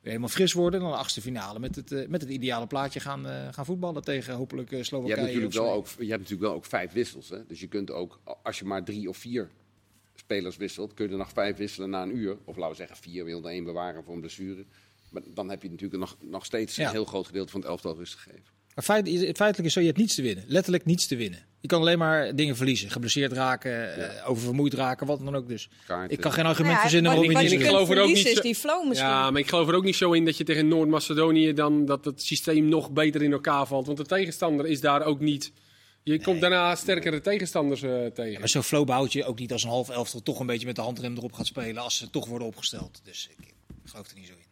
[0.00, 0.80] Weer helemaal fris worden.
[0.80, 4.02] Dan de achtste finale met het, eh, met het ideale plaatje gaan, eh, gaan voetballen
[4.02, 5.14] tegen hopelijk eh, Je Slowakije.
[5.14, 7.28] hebt, natuurlijk wel ook, je hebt natuurlijk wel ook vijf wissels.
[7.28, 7.46] Hè?
[7.46, 9.50] Dus je kunt ook, als je maar drie of vier
[10.14, 12.36] spelers wisselt, kun je er nog vijf wisselen na een uur.
[12.44, 14.64] Of laten we zeggen vier, wil er één bewaren voor een blessure.
[15.10, 16.84] Maar dan heb je natuurlijk nog, nog steeds Ja.
[16.86, 18.44] een heel groot gedeelte van het elftal rust gegeven.
[18.74, 20.44] Maar feit, feitelijk is zo, je hebt niets te winnen.
[20.46, 21.46] Letterlijk niets te winnen.
[21.60, 22.90] Je kan alleen maar dingen verliezen.
[22.90, 25.68] Geblesseerd raken, eh, oververmoeid raken, wat dan ook dus.
[25.86, 26.10] Kaarten.
[26.16, 27.52] Ik kan geen argument Nou ja, verzinnen waarom je niet.
[27.52, 29.08] Ik geloof er ook niet zo- die flow misschien.
[29.08, 32.04] Ja, maar ik geloof er ook niet zo in dat je tegen Noord-Macedonië dan dat
[32.04, 33.86] het systeem nog beter in elkaar valt.
[33.86, 35.52] Want de tegenstander is daar ook niet.
[36.02, 38.32] Je komt daarna sterkere tegenstanders eh, tegen.
[38.32, 40.66] Ja, maar zo'n flow bouwt je ook niet als een half elftal toch een beetje
[40.66, 43.00] met de handrem erop gaat spelen als ze toch worden opgesteld.
[43.04, 43.54] Dus ik, ik
[43.90, 44.46] geloof er niet zo in.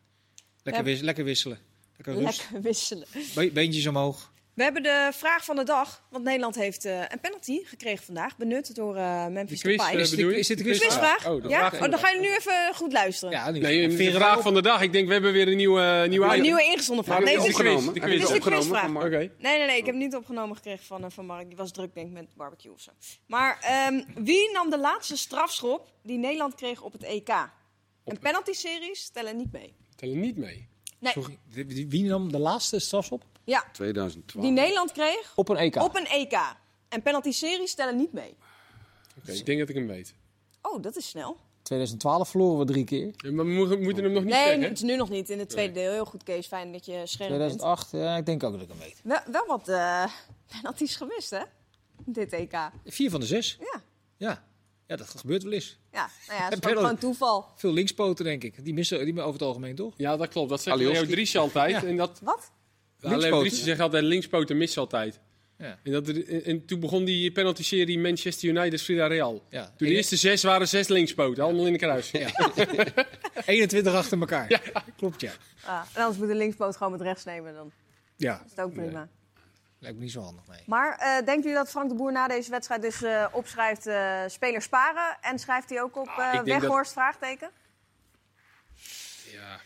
[0.67, 1.59] Lekker, wis- lekker wisselen.
[1.97, 2.39] Lekker rust.
[2.43, 3.07] Lekker wisselen.
[3.35, 4.35] Be- beentjes omhoog.
[4.55, 6.03] We hebben de vraag van de dag.
[6.11, 8.37] Want Nederland heeft eh, een penalty gekregen vandaag.
[8.37, 9.95] Benut door eh, De Memphis quiz, Depay.
[9.95, 10.99] eh, Is dit- is dit de De quizvraag?
[11.15, 11.27] quizvraag?
[11.35, 11.73] Oh, de ja?
[11.75, 13.35] Oh, dan ga je nu even goed luisteren.
[13.35, 14.81] Ja, nu Nee, de vraag van de dag.
[14.83, 17.19] Ik denk, we hebben weer een nieuwe, uh, nieuwe een nieuwe ingezonden vraag.
[17.19, 17.85] Nee, die is- de quiz.
[17.93, 18.81] Dit is de quizvraag.
[18.83, 19.07] van Mark?
[19.07, 19.17] Oké.
[19.19, 19.77] nee, nee, nee.
[19.79, 21.47] Ik heb niet opgenomen gekregen van, van Mark.
[21.49, 22.91] Die was druk, denk ik, met barbecue of zo.
[23.27, 27.29] Maar ehm, wie nam de laatste strafschop die Nederland kreeg op het EK?
[28.05, 29.75] En penalty-series tellen niet mee.
[29.97, 30.69] Tellen niet mee.
[30.99, 31.39] Nee, Sorry,
[31.89, 33.25] wie- nam de laatste strafschop?
[33.45, 33.65] ja.
[33.73, 34.45] 2012.
[34.47, 35.77] Die Nederland kreeg Op een EK.
[35.77, 36.55] op een EK.
[36.89, 38.37] En penalty-series tellen niet mee.
[39.19, 40.15] Oké, ik denk dat ik hem weet.
[40.63, 41.37] Oh, dat is snel.
[41.63, 43.13] 2012 verloren we drie keer.
[43.17, 44.63] Ja, Maar we moeten- hem nog niet Nee, zeggen.
[44.63, 45.93] het is nu nog niet in het tweede deel.
[45.93, 46.47] Heel goed, Kees.
[46.47, 47.41] Fijn dat je scherp bent.
[47.41, 49.01] 2008, ja, ik denk ook dat ik hem weet.
[49.03, 50.05] Wel, wel wat eh
[50.57, 51.41] penalties gemist, hè?
[52.05, 52.71] Dit EK.
[52.85, 53.57] Vier van de zes.
[53.61, 53.83] Ja,
[54.17, 54.45] Ja,
[54.87, 55.79] ja dat gebeurt wel eens.
[55.93, 56.11] ja.
[56.29, 57.47] Nou ja, het is gewoon toeval.
[57.57, 58.65] Veel linkspoten, denk ik.
[58.65, 59.95] Die missen die over het algemeen toch?
[59.97, 60.49] Ja, dat klopt.
[60.49, 60.77] Dat zegt.
[60.77, 61.71] Leo Dries altijd.
[61.71, 61.85] Ja.
[61.85, 62.51] En dat, Wat?
[63.01, 63.49] Leo Linkspoten.
[63.49, 65.21] Dries zegt altijd linkspoten missen altijd.
[65.59, 65.79] Ja.
[65.83, 69.43] En, dat, en, en toen begon die penalty-serie Manchester United Frida Real.
[69.51, 69.65] Ja.
[69.77, 71.45] Toen de eerste zes waren zes linkspoten.
[71.45, 72.11] Allemaal in de kruis.
[72.11, 72.29] Ja.
[73.47, 74.63] 21 achter elkaar.
[74.97, 75.33] Klopt, ja.
[75.65, 77.55] Ah, en anders moet de linkspoot gewoon met rechts nemen.
[77.55, 77.73] Dan
[78.17, 79.09] Ja, is het ook prima.
[79.79, 80.63] Lijkt me niet zo handig, nee.
[80.67, 84.23] Maar eh, denkt u dat Frank de Boer na deze wedstrijd dus eh, opschrijft eh
[84.27, 85.17] spelers sparen?
[85.21, 86.93] En schrijft hij ook op Ah, dat- Weghorst?
[86.93, 87.51] Vraagteken?
[89.33, 89.61] Ja.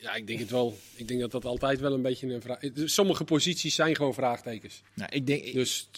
[0.00, 0.78] Ja, ik denk het wel.
[0.94, 2.94] Ik denk dat dat altijd wel een beetje een vraag is.
[2.94, 4.82] Sommige posities zijn gewoon vraagtekens.
[4.94, 5.88] Nou, ik denk, Dus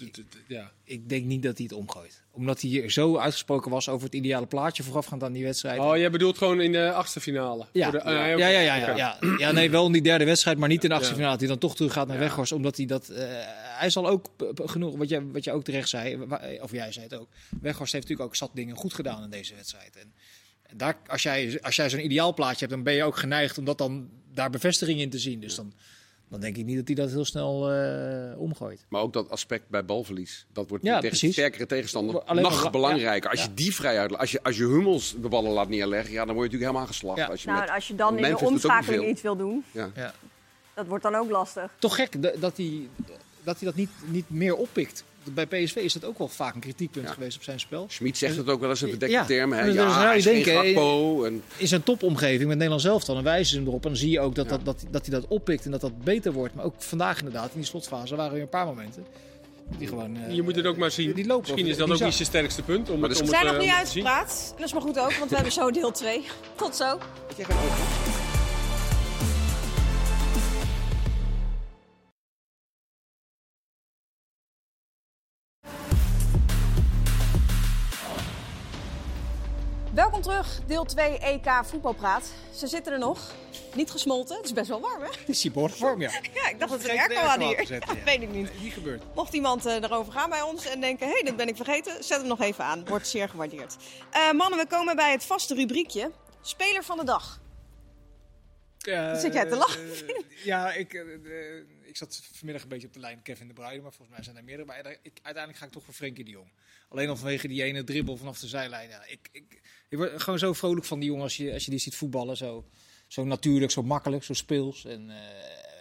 [0.49, 0.73] ja.
[0.85, 2.23] ik denk niet dat hij het omgooit.
[2.33, 5.81] Omdat hij hier zo uitgesproken was over het ideale plaatje voorafgaand aan die wedstrijd.
[5.81, 7.67] Oh, jij bedoelt gewoon in de achtste finale?
[7.73, 7.89] Ja.
[7.89, 9.53] Ah, ja, ja, ja, ja, ja.
[9.53, 11.39] nee, wel in die derde wedstrijd, maar niet in de achtste finale.
[11.39, 12.19] Hij dan toch terug gaat naar.
[12.19, 12.53] Weghorst.
[12.53, 13.09] Omdat hij dat...
[13.09, 13.25] eh,
[13.79, 14.27] hij zal ook
[14.65, 17.29] genoeg, wat jij, wat jij ook terecht zei, wa- of jij zei het ook.
[17.61, 19.97] Weghorst heeft natuurlijk ook zat dingen goed gedaan in deze wedstrijd.
[19.97, 20.13] En
[20.77, 23.65] daar, als jij, als jij zo'n ideaal plaatje hebt, dan ben je ook geneigd om
[23.65, 25.41] dat dan daar bevestiging in te zien.
[25.41, 25.73] Dus dan,
[26.29, 28.85] dan denk ik niet dat hij dat heel snel eh, omgooit.
[28.89, 30.47] Maar ook dat aspect bij balverlies.
[30.53, 31.33] Dat wordt Ja, tegen precies.
[31.33, 33.31] sterkere tegenstander Alleen nog maar- belangrijker.
[33.31, 33.47] Als ja.
[33.49, 34.17] je die vrijheid...
[34.19, 36.87] Als je, als je Hummels de ballen laat neerleggen, ja, dan word je natuurlijk helemaal
[36.87, 37.19] geslacht.
[37.19, 37.27] Ja.
[37.27, 39.91] Als je Nou, als je dan in de niet omschakeling iets wil doen, ja.
[39.95, 40.15] Ja.
[40.75, 41.73] dat wordt dan ook lastig.
[41.79, 42.89] Toch gek da- dat hij
[43.43, 45.05] dat, hij dat niet, niet meer oppikt.
[45.25, 47.13] Bij PSV is dat ook wel vaak een kritiekpunt Ja.
[47.13, 47.87] geweest op zijn spel.
[47.89, 49.25] Schmid zegt het ook wel eens een verdekte Ja.
[49.25, 49.53] term.
[49.53, 49.65] Hè?
[49.65, 53.47] Ja, zou je denken, Gakpo en in zijn topomgeving met Nederland zelf dan, dan wijzen
[53.47, 53.83] ze hem erop.
[53.83, 54.51] En dan zie je ook dat, Ja.
[54.51, 56.55] dat, dat, dat hij dat oppikt en dat dat beter wordt.
[56.55, 59.05] Maar ook vandaag inderdaad, in die slotfase, waren er een paar momenten.
[59.79, 61.13] Die gewoon, eh, Je moet het ook maar zien.
[61.13, 62.91] Die lopen Misschien is dat ook niet zijn sterkste punt.
[62.91, 64.47] Om Maar het, om We zijn het, nog eh, niet uitgepraat.
[64.51, 66.25] En dat is maar goed ook, want we hebben zo deel 2.
[66.57, 66.99] Tot zo.
[80.01, 82.33] Welkom terug, deel 2 EK voetbalpraat.
[82.55, 83.35] Ze zitten er nog.
[83.75, 85.09] Niet gesmolten, het is best wel warm hè?
[85.27, 86.11] is die bordvorm, ja.
[86.35, 87.73] Ja, ik dacht dat de airco airco hier.
[87.73, 88.05] ja.
[88.05, 88.61] Weet ik niet.
[88.63, 89.03] Niet gebeurd.
[89.15, 92.05] Mocht iemand eh, erover gaan bij ons en denken, hé, hey, dat ben ik vergeten,
[92.05, 92.87] zet hem nog even aan.
[92.87, 93.77] Wordt zeer gewaardeerd.
[94.11, 96.11] Eh, mannen, we komen bij het vaste rubriekje.
[96.41, 97.41] Speler van de dag.
[99.21, 99.93] Zit jij te lachen?
[99.93, 103.53] Eh, ja, ik, eh, eh, ik zat vanmiddag een beetje op de lijn Kevin de
[103.53, 104.67] Bruyne, maar volgens mij zijn er meerdere.
[104.69, 106.53] Maar daar- ik, uiteindelijk ga ik toch voor Frenkie de Jong.
[106.89, 108.89] Alleen al vanwege die ene dribbel vanaf de zijlijn.
[108.89, 109.61] Ja, ik, ik,
[109.91, 112.37] ik word gewoon zo vrolijk van die jongen als je, als je die ziet voetballen.
[112.37, 112.65] Zo,
[113.07, 114.85] zo natuurlijk, zo makkelijk, zo speels.
[114.85, 115.17] En eh,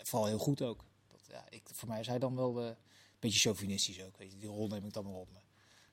[0.03, 0.85] vooral heel goed ook.
[1.11, 2.75] Dat, ja, ik, voor mij is hij dan wel eh, een
[3.19, 4.17] beetje chauvinistisch ook.
[4.17, 4.37] Weet je.
[4.37, 5.29] Die rol neem ik dan maar op.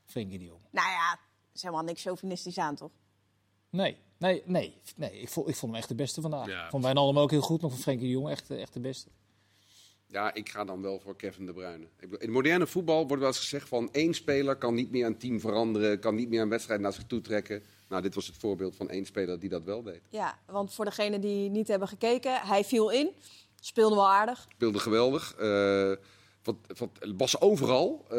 [0.04, 0.60] Frenkie de Jong.
[0.70, 2.90] Nou ja, er is helemaal niks chauvinistisch aan, toch?
[3.70, 4.80] Nee, nee, nee.
[4.96, 6.46] nee ik, vond, ik vond hem echt de beste vandaag.
[6.46, 6.70] Ja.
[6.70, 9.10] Vond Wijnaldum ook heel goed, maar van Frenkie de Jong echt, echt de beste.
[10.06, 11.84] Ja, ik ga dan wel voor Kevin De Bruyne.
[11.84, 14.90] Ik bedoel, In het moderne voetbal wordt wel eens gezegd van één speler kan niet
[14.90, 17.62] meer een team veranderen, kan niet meer een wedstrijd naar zich toe trekken.
[17.88, 20.00] Nou, dit was het voorbeeld van één speler die dat wel deed.
[20.08, 23.10] Ja, want voor degenen die niet hebben gekeken, hij viel in.
[23.60, 24.46] Speelde wel aardig.
[24.52, 25.34] Speelde geweldig.
[25.38, 25.92] eh,
[26.42, 28.04] wat, wat, was overal.
[28.10, 28.16] eh,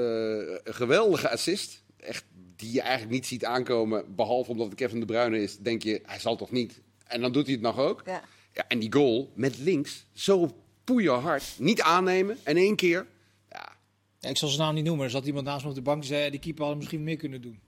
[0.64, 1.84] een geweldige assist.
[1.98, 2.26] Echt,
[2.56, 4.16] die je eigenlijk niet ziet aankomen.
[4.16, 6.82] Behalve omdat het Kevin De Bruyne is, denk je, hij zal toch niet.
[7.06, 8.02] En dan doet hij het nog ook.
[8.06, 8.22] Ja.
[8.54, 10.50] Ja, en die goal met links, zo
[10.84, 11.44] poeierhard.
[11.60, 13.08] Niet aannemen en één keer.
[13.50, 13.76] Ja,
[14.20, 15.06] Ja, ik zal zijn naam niet noemen.
[15.06, 17.18] Er zat iemand naast me op de bank die zei, die keeper had misschien meer
[17.18, 17.60] kunnen doen.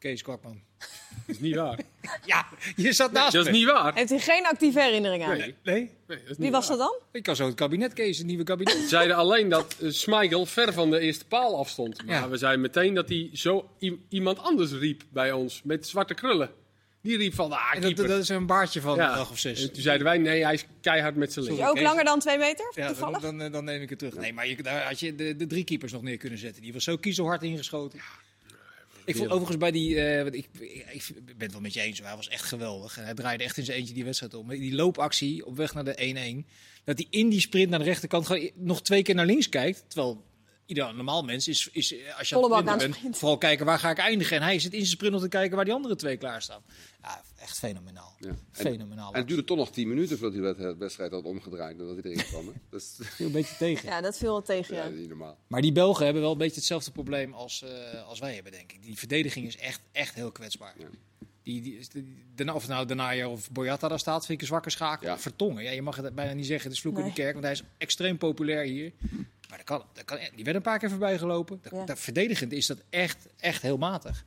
[0.00, 0.60] Kees Kwakman.
[1.26, 1.78] Dat is niet waar.
[2.24, 3.56] Ja, je zat naast dat is me.
[3.58, 3.94] niet waar.
[3.94, 5.38] Heeft hij geen actieve herinnering aan?
[5.38, 5.54] Nee.
[5.62, 5.74] Nee?
[5.80, 6.76] Nee, dat is niet Wie was waar.
[6.76, 6.98] dat dan?
[7.12, 8.80] Ik kan zo het kabinet, Kees, het nieuwe kabinet.
[8.80, 12.04] We zeiden alleen dat uh, Schmeichel ver van de eerste paal afstond.
[12.06, 12.28] Maar Ja.
[12.28, 13.70] we zeiden meteen dat hij zo
[14.08, 15.60] iemand anders riep bij ons.
[15.64, 16.50] Met zwarte krullen.
[17.02, 18.08] Die riep van, ah, En dat, keeper.
[18.08, 19.10] dat is een baardje van Ja.
[19.10, 19.62] een dag of zes.
[19.62, 21.60] En toen zeiden wij, nee, hij is keihard met zijn Is links.
[21.64, 22.72] hij ook Kees- langer dan twee meter?
[22.74, 23.20] Ja, dan, toevallig?
[23.20, 24.14] dan, dan neem ik het terug.
[24.14, 26.62] Nee, maar je, daar had je de, de drie keepers nog neer kunnen zetten.
[26.62, 28.00] Die was zo kiezelhard ingeschoten.
[29.04, 31.80] Ik vond overigens bij die, eh, want ik, ik, ik ben het wel met je
[31.80, 32.06] eens, hoor.
[32.06, 32.98] hij was echt geweldig.
[32.98, 34.48] En hij draaide echt in zijn eentje die wedstrijd om.
[34.48, 36.48] Die loopactie op weg naar de 1-1,
[36.84, 39.84] dat hij in die sprint naar de rechterkant nog twee keer naar links kijkt.
[39.88, 40.24] Terwijl
[40.70, 43.90] ieder normaal mens is, is eh, als je aan het bent, vooral kijken waar ga
[43.90, 44.36] ik eindigen.
[44.36, 46.62] En hij zit in zijn sprint nog te kijken waar die andere twee klaarstaan.
[47.02, 48.14] Ja, echt fenomenaal.
[48.18, 48.28] Ja.
[48.28, 49.12] En, Fenomenaal.
[49.12, 51.76] en het duurde toch nog 10 minuten voordat hij de wed- wedstrijd had omgedraaid.
[51.76, 52.46] Nadat hij erin kwam.
[52.46, 52.52] hè.
[52.70, 53.88] Dat is viel een beetje tegen.
[53.88, 54.88] Ja, dat viel wel tegen, ja, ja.
[54.90, 55.38] niet normaal.
[55.46, 58.72] Maar die Belgen hebben wel een beetje hetzelfde probleem als, eh, als wij hebben, denk
[58.72, 58.82] ik.
[58.82, 60.74] Die verdediging is echt, echt heel kwetsbaar.
[60.78, 60.86] Ja.
[61.42, 64.70] Die, die, die, de, of nou Denayer of Boyata daar staat, vind ik een zwakke
[64.70, 65.06] schakel.
[65.08, 65.18] Ja.
[65.18, 67.44] Vertongen, ja, je mag het bijna niet zeggen, het is vloek in de kerk, want
[67.44, 68.92] hij is extreem populair hier.
[69.48, 71.58] Maar dat kan, dat kan, die werd een paar keer voorbij gelopen.
[71.62, 71.84] Dat, Ja.
[71.84, 74.24] dat verdedigend is dat echt, echt heel matig.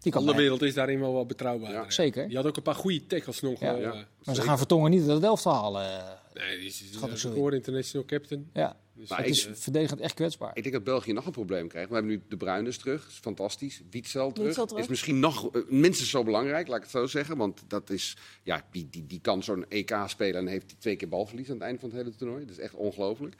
[0.00, 1.72] Die kan De bij- wereld is daarin wel wat betrouwbaar.
[1.72, 1.90] Ja.
[1.90, 2.28] Zeker.
[2.28, 3.60] Die had ook een paar goede tackles nog.
[3.60, 3.76] Ja.
[3.76, 3.92] eh,
[4.24, 6.18] Maar ze gaan Vertongen niet uit het elftal halen.
[6.34, 8.50] Nee, die is, een record international captain.
[8.52, 10.50] Ja, Dus Maar het ik- is verdedigend echt kwetsbaar.
[10.56, 11.88] Ik denk dat België nog een probleem krijgt.
[11.88, 13.82] We hebben nu de Bruiners terug, dat is fantastisch.
[13.90, 14.46] Witzel terug.
[14.46, 14.82] Witsel terug.
[14.82, 17.36] Is misschien nog eh, minstens zo belangrijk, laat ik het zo zeggen.
[17.36, 21.08] Want dat is, ja, die, die, die kan zo'n EK spelen en heeft twee keer
[21.08, 22.40] balverlies aan het einde van het hele toernooi.
[22.46, 23.34] Dat is echt ongelooflijk.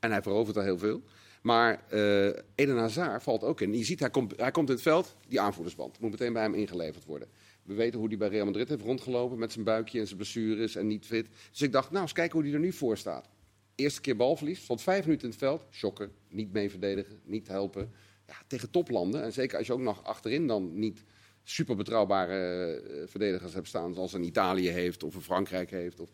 [0.00, 1.02] En hij verovert al heel veel.
[1.44, 3.76] Maar eh Eden Hazard valt ook in.
[3.76, 6.00] Je ziet, hij komt, hij komt in het veld, die aanvoerdersband.
[6.00, 7.28] Moet meteen bij hem ingeleverd worden.
[7.62, 10.76] We weten hoe hij bij Real Madrid heeft rondgelopen met zijn buikje en zijn blessures
[10.76, 11.26] en niet fit.
[11.50, 13.28] Dus ik dacht, nou, eens kijken hoe hij er nu voor staat.
[13.74, 15.66] Eerste keer balverlies, stond vijf minuten in het veld.
[15.70, 17.92] Shocken, niet mee verdedigen, niet helpen.
[18.26, 21.04] Ja, tegen toplanden, en zeker als je ook nog achterin dan niet
[21.42, 22.36] super betrouwbare
[22.74, 26.00] eh, verdedigers hebt staan, zoals een Italië heeft of een Frankrijk heeft.
[26.00, 26.10] Of,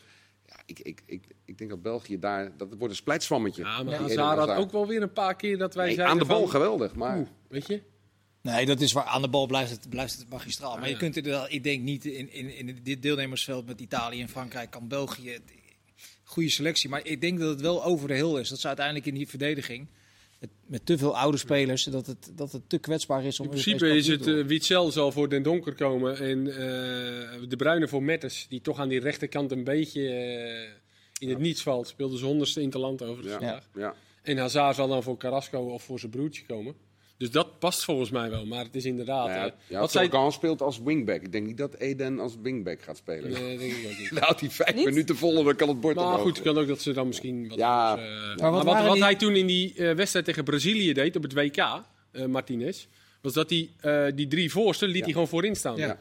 [0.67, 3.63] ik, ik, ik, ik denk dat België daar, dat wordt een splijtswammetje.
[3.63, 6.15] Ja, maar Hazard Eden had ook wel weer een paar keer dat wij Nee, zeiden
[6.15, 7.83] aan de bal van, geweldig, maar oeh, weet je?
[8.43, 9.05] Nee, dat is waar.
[9.05, 10.79] Aan de bal blijft het, blijft het magistraal.
[10.79, 14.29] Maar je kunt inderdaad, ik denk niet in, in, in dit deelnemersveld met Italië en
[14.29, 15.39] Frankrijk kan België.
[16.25, 16.89] Goede selectie.
[16.89, 18.49] Maar ik denk dat het wel over de hill is.
[18.49, 19.89] Dat ze uiteindelijk in die verdediging.
[20.41, 21.85] Met, met te veel oude spelers.
[21.85, 23.45] Dat het, dat het te kwetsbaar is om.
[23.45, 27.89] In principe is het uh, Witzel zal voor Den Donker komen en eh, De Bruyne
[27.89, 30.71] voor Metters, die toch aan die rechterkant een beetje eh,
[31.19, 31.89] in het niets valt.
[31.89, 33.69] Speelde zijn honderdste interland over ja, vandaag.
[33.75, 33.95] ja.
[34.23, 36.75] En Hazard zal dan voor Carrasco of voor zijn broertje komen.
[37.21, 39.27] Dus dat past volgens mij wel, maar het is inderdaad...
[39.27, 40.11] Nou ja, eh, ja, wat zij...
[40.31, 41.23] Speelt als wingback.
[41.23, 43.31] Ik denk niet dat Eden als wingback gaat spelen.
[43.31, 44.19] Nee, denk ik ook niet.
[44.25, 44.85] Houdt hij vijf Niet?
[44.85, 46.21] minuten vol en dan kan het bord Maar omhoog.
[46.21, 47.91] goed, het kan ook dat ze dan misschien wat Ja.
[47.91, 50.45] anders, eh, wat maar wat, waren wat die- hij toen in die eh, wedstrijd tegen
[50.45, 52.87] Brazilië deed op het WK, eh Martinez,
[53.23, 55.03] was dat hij eh, die drie voorsten liet Ja.
[55.05, 55.77] hij gewoon voorin staan.
[55.77, 55.99] Ja.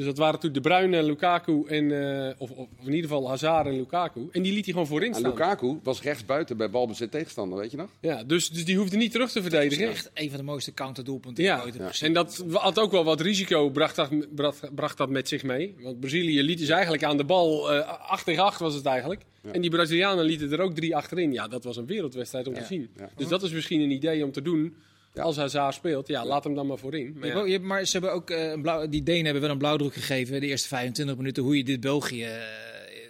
[0.00, 3.66] Dus dat waren toen De Bruyne, Lukaku en, eh, of, of in ieder geval Hazard
[3.66, 4.28] en Lukaku.
[4.32, 5.30] En die liet hij gewoon voorin En staan.
[5.30, 7.90] Lukaku was rechtsbuiten bij balbezit tegenstander, weet je nog?
[8.00, 9.84] Ja, dus, dus die hoefde niet terug te Dat verdedigen.
[9.84, 13.20] is echt een van de mooiste counterdoelpunten Ja, ooit en dat had ook wel wat
[13.20, 15.74] risico, bracht dat, bracht, bracht dat met zich mee.
[15.80, 19.22] Want Brazilië liet dus eigenlijk aan de bal, eh 8 tegen 8 was het eigenlijk.
[19.42, 19.50] Ja.
[19.52, 21.32] En die Brazilianen lieten er ook drie achterin.
[21.32, 22.60] Ja, dat was een wereldwedstrijd om Ja.
[22.60, 22.90] te zien.
[22.96, 23.10] Ja.
[23.16, 24.74] Dus dat is misschien een idee om te doen
[25.14, 25.22] Ja.
[25.22, 26.08] als Hazard speelt.
[26.08, 27.12] Ja, laat hem dan maar voorin.
[27.12, 27.26] Maar Je ja.
[27.26, 29.50] hebt ook- je hebt- maar ze hebben ook eh, een blauw, die Denen hebben wel
[29.50, 32.32] een blauwdruk gegeven de eerste 25 minuten hoe je dit België eh,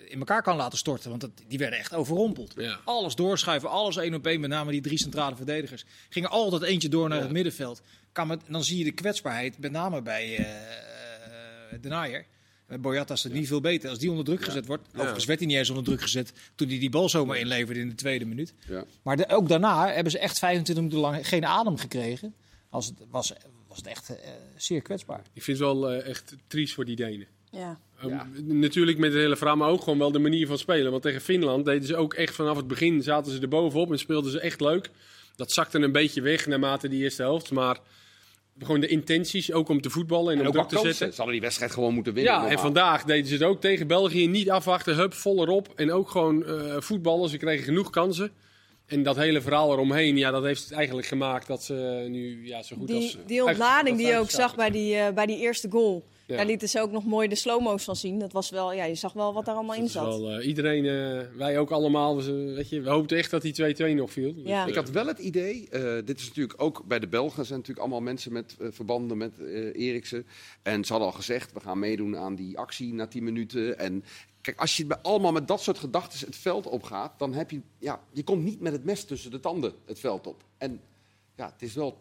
[0.09, 1.09] in elkaar kan laten storten.
[1.09, 2.53] Want dat, die werden echt overrompeld.
[2.57, 2.81] Ja.
[2.85, 5.85] Alles doorschuiven, alles één op één, met name die drie centrale verdedigers.
[6.09, 7.83] Gingen altijd eentje door naar het middenveld.
[8.13, 10.45] Kan dan zie je de kwetsbaarheid, met name bij eh,
[11.81, 12.27] De Naaier.
[12.71, 13.89] Met Boyata is het niet veel beter.
[13.91, 14.83] Als die onder druk gezet wordt.
[14.95, 17.89] Overigens werd hij niet eens onder druk gezet toen hij die bal zomaar inleverde in
[17.89, 18.55] de tweede minuut.
[18.69, 18.85] Ja.
[19.03, 22.35] Maar de- ook daarna hebben ze echt 25 minuten lang geen adem gekregen.
[22.71, 23.33] Als het, was,
[23.69, 24.17] was het echt eh,
[24.57, 25.23] zeer kwetsbaar.
[25.33, 27.27] Ik vind het wel eh, echt triest voor die Denen.
[27.51, 27.79] Ja.
[28.07, 28.29] Ja.
[28.37, 30.91] Um, Natuurlijk met het hele verhaal, maar ook gewoon wel de manier van spelen.
[30.91, 33.99] Want tegen Finland deden ze ook echt vanaf het begin, zaten ze er bovenop en
[33.99, 34.91] speelden ze echt leuk.
[35.37, 37.51] Dat zakte een beetje weg naarmate die eerste helft.
[37.51, 37.79] Maar
[38.59, 40.95] gewoon de intenties, ook om te voetballen en, En om druk te kansen.
[40.95, 41.09] zetten.
[41.11, 42.33] Ze hadden die wedstrijd gewoon moeten winnen.
[42.33, 44.27] Ja, en vandaag deden ze het ook tegen België.
[44.27, 45.73] Niet afwachten, hup, vol erop.
[45.77, 47.29] En ook gewoon eh, voetballen.
[47.29, 48.33] Ze kregen genoeg kansen.
[48.87, 52.63] En dat hele verhaal eromheen, ja, dat heeft het eigenlijk gemaakt dat ze nu ja,
[52.63, 52.99] zo goed als...
[52.99, 56.05] Die, eh, die ontlading die je ook zag bij die, eh, bij die eerste goal.
[56.31, 56.37] Ja.
[56.37, 58.19] Daar lieten ze ook nog mooi de slow-mo's van zien.
[58.19, 60.07] Dat was wel, ja, je zag wel wat daar allemaal in Dat zat.
[60.19, 63.53] wel, eh, iedereen, eh, wij ook allemaal, we, weet je, we hoopten echt dat die
[63.53, 64.35] 2-2 nog viel.
[64.35, 64.63] Dus, Ja.
[64.63, 67.59] eh, Ik had wel het idee, eh, dit is natuurlijk ook bij de Belgen, zijn
[67.59, 70.27] natuurlijk allemaal mensen met eh, verbanden met eh Eriksen.
[70.63, 73.79] En ze hadden al gezegd, we gaan meedoen aan die actie na 10 minuten.
[73.79, 74.05] En
[74.41, 77.61] kijk, als je bij- allemaal met dat soort gedachten het veld opgaat, dan heb je,
[77.79, 80.45] ja, je komt niet met het mes tussen de tanden het veld op.
[80.59, 80.81] En
[81.37, 81.99] ja, het is wel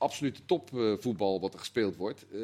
[0.00, 2.24] absolute topvoetbal wat er gespeeld wordt.
[2.32, 2.40] Eh,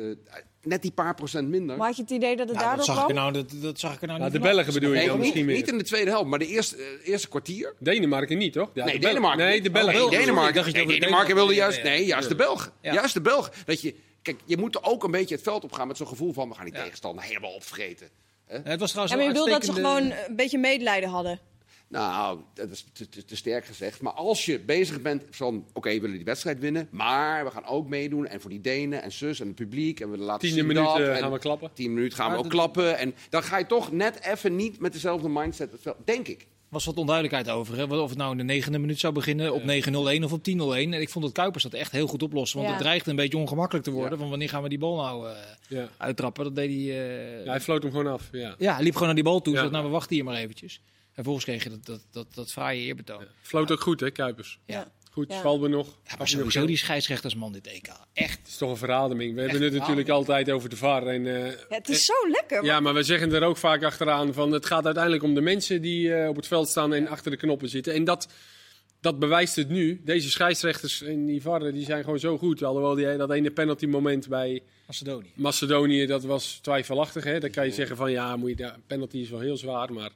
[0.63, 1.77] net die paar procent minder.
[1.77, 3.33] Maar had je het idee dat het Ja, dat, daardoor zag ik er kwam?
[3.33, 4.55] nou, dat, dat zag ik er nou Ja, niet de vanaf.
[4.55, 5.57] Belgen bedoel je Nee, dan niet, misschien meer.
[5.57, 7.75] niet in de tweede helft, maar de eerste, eh, eerste kwartier.
[7.79, 8.71] Denemarken niet, toch?
[8.75, 9.45] Ja, nee, de Denemarken.
[9.47, 9.93] Nee, de Belgen.
[9.95, 10.19] Oh, Belgen.
[10.19, 10.49] Denemarken.
[10.49, 11.89] Ik dacht dat je Nee, over Denemarken wilde Denemarken- juist.
[11.89, 12.73] ja, ja, Nee, juist de Belgen.
[12.83, 12.93] Ja.
[12.93, 13.53] Juist de Belgen.
[13.67, 16.49] Dat je, kijk, je moet ook een beetje het veld opgaan met zo'n gevoel van
[16.49, 16.83] we gaan die Ja.
[16.83, 18.09] tegenstander helemaal opvreten.
[18.47, 21.41] Het was trouwens Ja, maar je bedoelt dat ze gewoon een beetje medelijden hadden.
[21.89, 24.01] Nou, dat is te, te- te sterk gezegd.
[24.01, 27.65] Maar als je bezig bent van, oké, we willen die wedstrijd winnen, maar we gaan
[27.67, 28.27] ook meedoen.
[28.27, 30.01] En voor die Denen en zus en het publiek.
[30.01, 30.99] En we laten minuut dat.
[30.99, 31.71] eh, gaan we klappen.
[31.75, 32.99] tien minuten gaan we ook klappen.
[32.99, 36.47] En dan ga je toch net even niet met dezelfde mindset, het veld- denk ik.
[36.69, 37.77] was wat onduidelijkheid over.
[37.77, 37.85] Hè?
[37.97, 40.93] Of het nou in de negende minuut zou beginnen op 9-0-1 of op 10-0-1.
[40.95, 42.57] En ik vond dat Kuipers dat echt heel goed oplossen.
[42.59, 42.77] Want Ja.
[42.77, 44.13] het dreigde een beetje ongemakkelijk te worden.
[44.13, 44.19] Ja.
[44.19, 45.35] Van wanneer gaan we die bal nou eh,
[45.69, 45.89] Ja.
[45.97, 46.45] uittrappen.
[46.45, 46.79] Dat deed hij...
[46.79, 48.29] eh, Ja, hij floot hem gewoon af.
[48.33, 48.55] Ja.
[48.59, 49.55] ja, hij liep gewoon naar die bal toe.
[49.55, 49.61] Ja.
[49.61, 50.81] Zegt, nou, we wachten hier maar eventjes.
[51.17, 53.21] En vervolgens kreeg je dat, dat, dat, dat fraaie eerbetoon.
[53.21, 53.27] Ja.
[53.43, 54.59] Floot ook goed, hè, Kuipers.
[54.67, 54.93] Ja.
[55.11, 55.39] Goed, Ja.
[55.39, 55.99] Schwalbe nog.
[56.19, 57.89] maar sowieso die scheidsrechtersman dit EK.
[58.13, 58.39] Echt.
[58.39, 59.35] Het is toch een verademing.
[59.35, 61.07] We hebben het natuurlijk altijd over de VAR.
[61.07, 62.65] En, eh, Ja, het is zo lekker.
[62.65, 65.83] ja, maar we zeggen er ook vaak achteraan van het gaat uiteindelijk om de mensen
[65.83, 67.95] die eh, op het veld staan en achter de knoppen zitten.
[67.95, 68.29] En dat,
[69.01, 70.01] dat bewijst het nu.
[70.05, 72.63] Deze scheidsrechters en die VAR die zijn gewoon zo goed.
[72.63, 75.31] Alhoewel die, dat ene penalty moment bij Macedonië.
[75.35, 77.25] Macedonië, dat was twijfelachtig.
[77.25, 77.41] Hè?
[77.41, 79.93] Dan kan je zeggen van ja, moet je, ja, penalty is wel heel zwaar.
[79.93, 80.11] Maar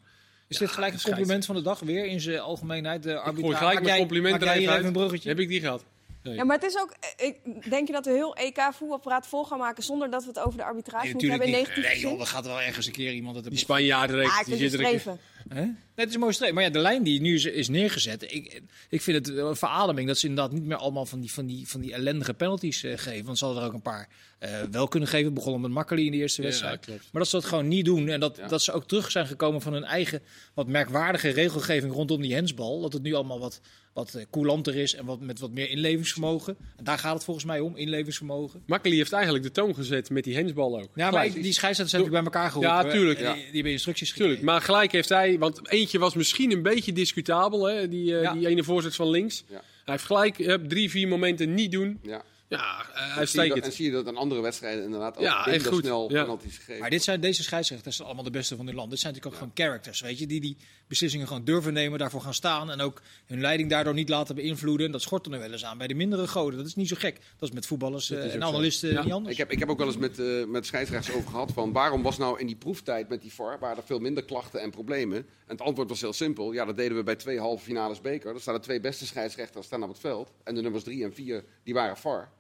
[0.50, 3.02] Is dit gelijk een compliment van de dag weer in zijn algemeenheid?
[3.02, 3.56] De ik gooi arbitrage.
[3.56, 5.28] gelijk mijn jij- compliment maak er jij even even een bruggetje?
[5.28, 5.84] Heb ik die gehad?
[6.22, 6.34] Nee.
[6.34, 6.94] Ja, maar het is ook.
[7.16, 10.28] eh, Ik, denk je dat we heel EK voetbalpraat vol gaan maken zonder dat we
[10.28, 12.86] het over de arbitrage Nee, moeten hebben in negatieve Nee, joh, er gaat wel ergens
[12.86, 15.18] een keer iemand het Die Spanjaarden Ah, ik die zitten er-.
[15.48, 15.60] Hè?
[15.60, 16.52] Nee, het is een mooi streep.
[16.52, 18.22] Maar ja, de lijn die nu is, is neergezet.
[18.22, 21.46] Ik, ik vind het een verademing dat ze inderdaad niet meer allemaal van die, van
[21.46, 23.24] die, van die ellendige penalties eh, geven.
[23.24, 25.34] Want ze hadden er ook een paar eh, wel kunnen geven.
[25.34, 26.86] Begonnen met Makkeli in de eerste wedstrijd.
[26.86, 28.08] Maar dat ze dat gewoon niet doen.
[28.08, 28.48] En dat, Ja.
[28.48, 30.22] dat ze ook terug zijn gekomen van hun eigen
[30.54, 32.80] wat merkwaardige regelgeving rondom die hensbal.
[32.80, 33.60] Dat het nu allemaal wat,
[33.92, 36.56] wat eh, coulanter is en wat, met wat meer inlevingsvermogen.
[36.76, 38.62] En daar gaat het volgens mij om, inlevingsvermogen.
[38.66, 40.90] Makkeli heeft eigenlijk de toon gezet met die hensbal ook.
[40.94, 41.42] Ja, maar Gelijk.
[41.42, 42.86] die scheidsrechters hebben natuurlijk bij elkaar geroepen.
[42.86, 43.20] Ja, tuurlijk.
[43.20, 43.32] Ja.
[43.32, 46.92] Die, die hebben instructies Tuurlijk, maar gelijk heeft hij, want eentje was misschien een beetje
[46.92, 48.32] discutabel, hè, die, eh, Ja.
[48.32, 49.44] die ene voorzet van links.
[49.48, 49.54] Ja.
[49.84, 51.98] Hij heeft gelijk eh, drie, vier momenten niet doen.
[52.02, 52.22] Ja.
[52.50, 53.64] Ja, En zie, je dat, uitstekend.
[53.64, 55.84] en zie je dat in andere wedstrijden inderdaad ook Ja, echt minder goed.
[55.84, 56.22] snel Ja.
[56.22, 56.80] penalties gegeven.
[56.80, 58.90] Maar dit zijn, deze scheidsrechters zijn allemaal de beste van hun land.
[58.90, 60.26] Dit zijn natuurlijk ook gewoon characters, weet je.
[60.26, 60.56] Die die
[60.88, 62.70] beslissingen gewoon durven nemen, daarvoor gaan staan.
[62.70, 64.86] En ook hun leiding daardoor niet laten beïnvloeden.
[64.86, 66.58] En dat schort er nu wel eens aan bij de mindere goden.
[66.58, 67.14] Dat is niet zo gek.
[67.38, 69.02] Dat is met voetballers is eh, en analisten Ja.
[69.02, 69.32] niet anders.
[69.32, 72.02] Ik heb, ik heb ook wel eens met, eh met scheidsrechters over gehad van waarom
[72.02, 75.16] was nou in die proeftijd met die VAR, waren er veel minder klachten en problemen.
[75.18, 76.52] En het antwoord was heel simpel.
[76.52, 78.32] Ja, dat deden we bij twee halve finales beker.
[78.32, 80.32] Dan staan de twee beste scheidsrechters staan op het veld.
[80.44, 82.30] En de nummers drie en vier, die waren VAR.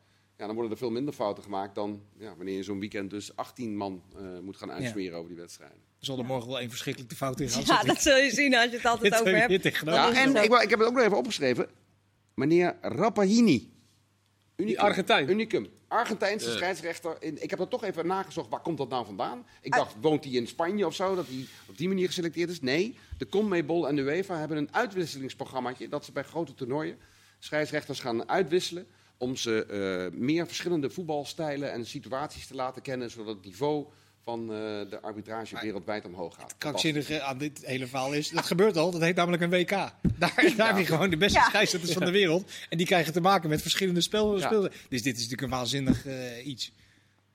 [0.40, 3.36] Ja, dan worden er veel minder fouten gemaakt dan ja, wanneer je zo'n weekend dus
[3.36, 5.76] 18 man eh, moet gaan uitsmeren over die wedstrijden.
[5.76, 8.54] Er zal er morgen wel één verschrikkelijke fout in gaan Ja, dat zul je zien
[8.54, 9.62] als je het altijd over hebt.
[9.84, 11.68] Ja, en ik, ik heb het ook nog even opgeschreven.
[12.34, 13.72] Meneer Rappahini.
[14.56, 14.80] Unicum.
[14.84, 15.30] Argentijn.
[15.30, 15.68] Unicum.
[15.88, 16.54] Argentijnse Ja.
[16.56, 17.16] scheidsrechter.
[17.22, 18.48] In- Ik heb dat toch even nagezocht.
[18.50, 19.46] Waar komt dat nou vandaan?
[19.60, 21.14] Ik dacht, woont hij in Spanje of zo?
[21.14, 22.60] Dat hij op die manier geselecteerd is?
[22.60, 22.96] Nee.
[23.18, 25.88] De CONMEBOL en de UEFA hebben een uitwisselingsprogrammaatje.
[25.88, 26.98] Dat ze bij grote toernooien
[27.38, 28.86] scheidsrechters gaan uitwisselen.
[29.20, 29.64] Om ze
[30.12, 33.10] eh, meer verschillende voetbalstijlen en situaties te laten kennen.
[33.10, 33.86] Zodat het niveau
[34.24, 34.56] van eh,
[34.90, 36.54] de arbitrage wereldwijd omhoog gaat.
[36.58, 39.68] krankzinnige aan dit hele verhaal is, dat gebeurt al, dat heet namelijk een WK.
[39.70, 39.92] Daar,
[40.56, 41.44] daar heb je gewoon de beste Ja.
[41.44, 42.50] scheidsrechters van de wereld.
[42.68, 44.46] En die krijgen te maken met verschillende spel Ja.
[44.46, 44.72] spelen.
[44.88, 46.72] Dus dit is natuurlijk een waanzinnig eh, iets.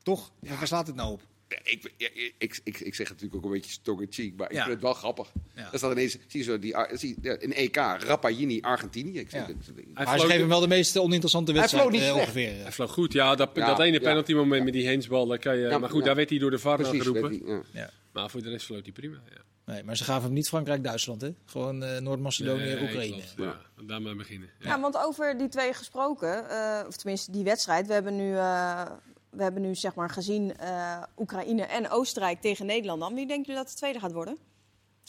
[0.04, 0.32] Toch?
[0.39, 1.21] Waar slaat het nou op?
[1.64, 4.48] Ik, ja, ik, ik, ik zeg het natuurlijk ook een beetje tongue in cheek, maar
[4.50, 4.62] ik Ja.
[4.62, 5.32] vind het wel grappig.
[5.56, 5.72] Ja.
[5.72, 9.20] Er staat ineens, zie je zo, die, Ar- zie, ja, in EK, Rappagini, Argentinië.
[9.20, 9.48] Ik zeg, Ja.
[9.48, 12.10] het- Hij Maar ze floot- geven hem wel de meest oninteressante Hij wedstrijd floot niet
[12.10, 12.28] eh, slecht.
[12.28, 12.62] ongeveer.
[12.62, 13.36] Hij vloog goed, ja.
[13.36, 14.00] Dat, Ja, dat ene ja.
[14.00, 16.06] penalty moment met die hensbal, daar kan je, Ja, maar goed, ja.
[16.06, 17.64] daar werd hij door de VAR precies, geroepen.
[18.12, 19.22] Maar voor de rest floot hij prima.
[19.30, 19.42] Ja.
[19.74, 21.30] Nee, maar ze gaven hem niet Frankrijk-Duitsland, hè?
[21.46, 23.22] Gewoon eh, Noord-Macedonië, Nee, Oekraïne.
[23.38, 24.50] Ja, daar maar beginnen.
[24.60, 24.70] Ja.
[24.70, 27.88] Ja, want over die twee gesproken, eh, of tenminste die wedstrijd.
[27.88, 28.92] We hebben nu, eh,
[29.36, 33.00] we hebben nu zeg maar gezien eh, Oekraïne en Oostenrijk tegen Nederland.
[33.00, 34.38] Dan wie denkt u dat de tweede gaat worden?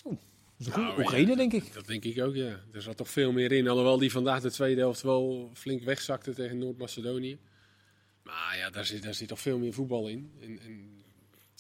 [0.02, 0.18] Goeie.
[0.56, 1.74] Nou, Oekraïne, ja, denk ik.
[1.74, 2.60] Dat denk ik ook, ja.
[2.72, 3.68] Er zat toch veel meer in.
[3.68, 7.38] Alhoewel die vandaag de tweede helft wel flink wegzakte tegen Noord-Macedonië.
[8.22, 10.32] Maar ja, daar zit, daar zit toch veel meer voetbal in.
[10.40, 10.95] En, en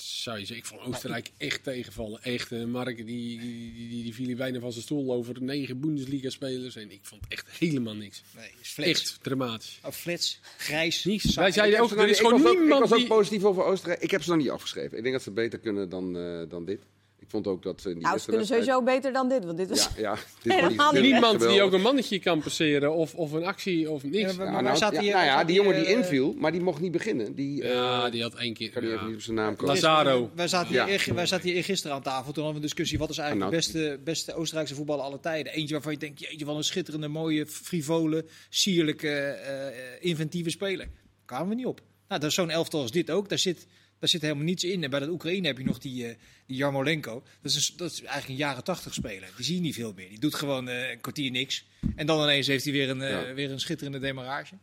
[0.00, 2.22] zou je zeggen, ik vond Oostenrijk echt tegenvallen.
[2.22, 6.76] Echt, eh, Mark, die, die, die, die, viel bijna van zijn stoel over negen Bundesliga-spelers.
[6.76, 8.22] En ik vond echt helemaal niks.
[8.36, 8.90] Nee, is flits.
[8.90, 9.78] Echt dramatisch.
[9.84, 11.04] Oh, flits, grijs.
[11.04, 11.34] Niets.
[11.34, 14.00] Wij zeiden ook, er is gewoon niemand Ik was ook positief over Oostenrijk.
[14.00, 14.96] Ik heb ze nog niet afgeschreven.
[14.96, 16.80] Ik denk dat ze beter kunnen dan, eh, dan dit.
[17.18, 19.44] Ik vond ook dat ze in die Nou, ze kunnen wedstrijd- sowieso beter dan dit.
[19.44, 19.88] Want dit was...
[19.96, 20.14] Ja, ja.
[20.42, 21.10] Dit Helemaal was- niet.
[21.12, 24.16] Niemand die ook een mannetje kan passeren of, of een actie of niks.
[24.18, 25.92] Ja, Ja, maar- Ja, nou, staat ja, die, nou ja, die die, jongen die eh,
[25.92, 27.34] inviel, maar die mocht niet beginnen.
[27.34, 28.70] Die, eh, die had één keer...
[28.70, 28.96] kan die ja.
[28.96, 29.74] even niet op zijn naam komen.
[29.74, 30.30] Lazaro.
[30.34, 30.86] Wij zaten, Ja.
[30.86, 32.32] hier, wij zaten hier eergisteren aan tafel.
[32.32, 32.98] Toen hadden we een discussie.
[32.98, 35.52] Wat is eigenlijk Ah, de beste, beste Oostenrijkse voetballer aller tijden?
[35.52, 39.74] Eentje waarvan je denkt, jeetje, wat een schitterende, mooie, frivole, sierlijke, eh,
[40.10, 40.86] inventieve speler.
[40.86, 41.80] Daar kwamen we niet op.
[42.08, 43.28] Nou, dat is zo'n elftal als dit ook.
[43.28, 43.66] Daar zit,
[43.98, 44.84] daar zit helemaal niets in.
[44.84, 46.14] En bij de Oekraïne heb je nog die, eh,
[46.46, 47.22] die Jarmolenko.
[47.42, 49.28] Dat is, een- dat is eigenlijk een jaren tachtig speler.
[49.36, 50.08] Die zie je niet veel meer.
[50.08, 51.64] Die doet gewoon eh, een kwartier niks.
[51.96, 53.32] En dan ineens heeft hij weer een, eh, Ja.
[53.34, 54.54] weer een schitterende demarage.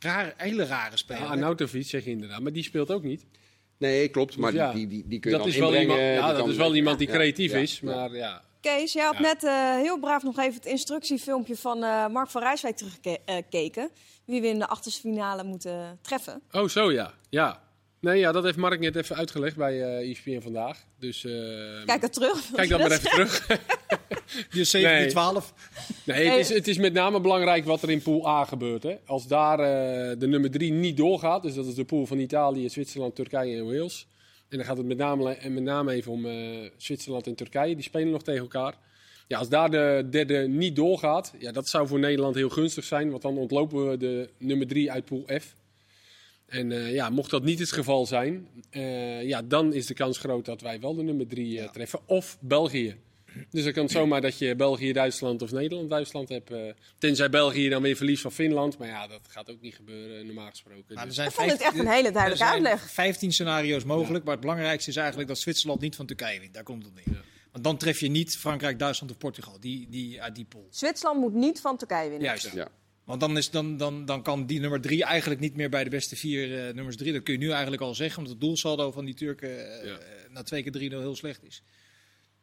[0.00, 1.22] Raar, hele rare speler.
[1.22, 3.24] Ja, Arnautovic zeg je inderdaad, maar die speelt ook niet.
[3.78, 4.36] Nee, klopt.
[4.36, 6.04] Maar Dus ja, die, die, die, die kun je Dat dan is wel inbrengen.
[6.04, 7.94] iemand, ja, die dat is wel iemand die ja, creatief ja, is, ja.
[7.94, 9.20] maar ja, Kees, jij had Ja.
[9.20, 13.90] net eh, heel braaf nog even het instructiefilmpje van eh, Mark van Rijswijk teruggekeken.
[14.24, 16.42] Wie we in de achterste finale moeten treffen.
[16.52, 17.14] Oh, zo ja.
[17.30, 17.62] Ja.
[18.04, 20.84] Nee, ja, dat heeft Mark net even uitgelegd bij eh ESPN vandaag.
[20.98, 21.32] Dus eh,
[21.84, 22.50] Kijk er terug.
[22.52, 23.46] kijk dan maar even terug.
[24.50, 25.08] Je 17, Nee.
[25.08, 25.54] 12.
[26.04, 28.82] Nee, het is, het is met name belangrijk wat er in pool A gebeurt.
[28.82, 28.96] Hè.
[29.06, 32.68] Als daar eh, de nummer 3 niet doorgaat, dus dat is de pool van Italië,
[32.68, 34.06] Zwitserland, Turkije en Wales.
[34.48, 37.74] En dan gaat het met name, en met name even om eh, Zwitserland en Turkije,
[37.74, 38.74] die spelen nog tegen elkaar.
[39.28, 43.10] Ja, als daar de derde niet doorgaat, ja, dat zou voor Nederland heel gunstig zijn,
[43.10, 45.54] want dan ontlopen we de nummer 3 uit pool F.
[46.46, 50.18] En eh, ja, mocht dat niet het geval zijn, eh, ja, dan is de kans
[50.18, 52.00] groot dat wij wel de nummer 3 treffen.
[52.06, 52.96] Of België.
[53.50, 56.50] Dus dan kan het zomaar dat je België, Duitsland of Nederland, Duitsland hebt.
[56.50, 56.60] eh,
[56.98, 58.78] tenzij België dan weer verliest van Finland.
[58.78, 60.84] Maar ja, dat gaat ook niet gebeuren, normaal gesproken.
[60.88, 62.90] Maar er Dus- zijn Ik vond het echt een hele er duidelijke zijn uitleg.
[62.90, 66.54] 15 scenario's mogelijk, maar het belangrijkste is eigenlijk dat Zwitserland niet van Turkije wint.
[66.54, 67.24] Daar komt het neer.
[67.52, 70.66] Want dan tref je niet Frankrijk, Duitsland of Portugal, die, die uit die pool.
[70.70, 72.26] Zwitserland moet niet van Turkije winnen.
[72.28, 72.52] Juist.
[72.52, 72.68] Ja.
[73.04, 75.90] Want dan, is, dan, dan, dan kan die nummer drie eigenlijk niet meer bij de
[75.90, 77.12] beste vier eh, nummers drie.
[77.12, 79.98] Dat kun je nu eigenlijk al zeggen, omdat het doelsaldo van die Turken Ja.
[79.98, 81.62] eh, na twee keer 3-0 heel slecht is.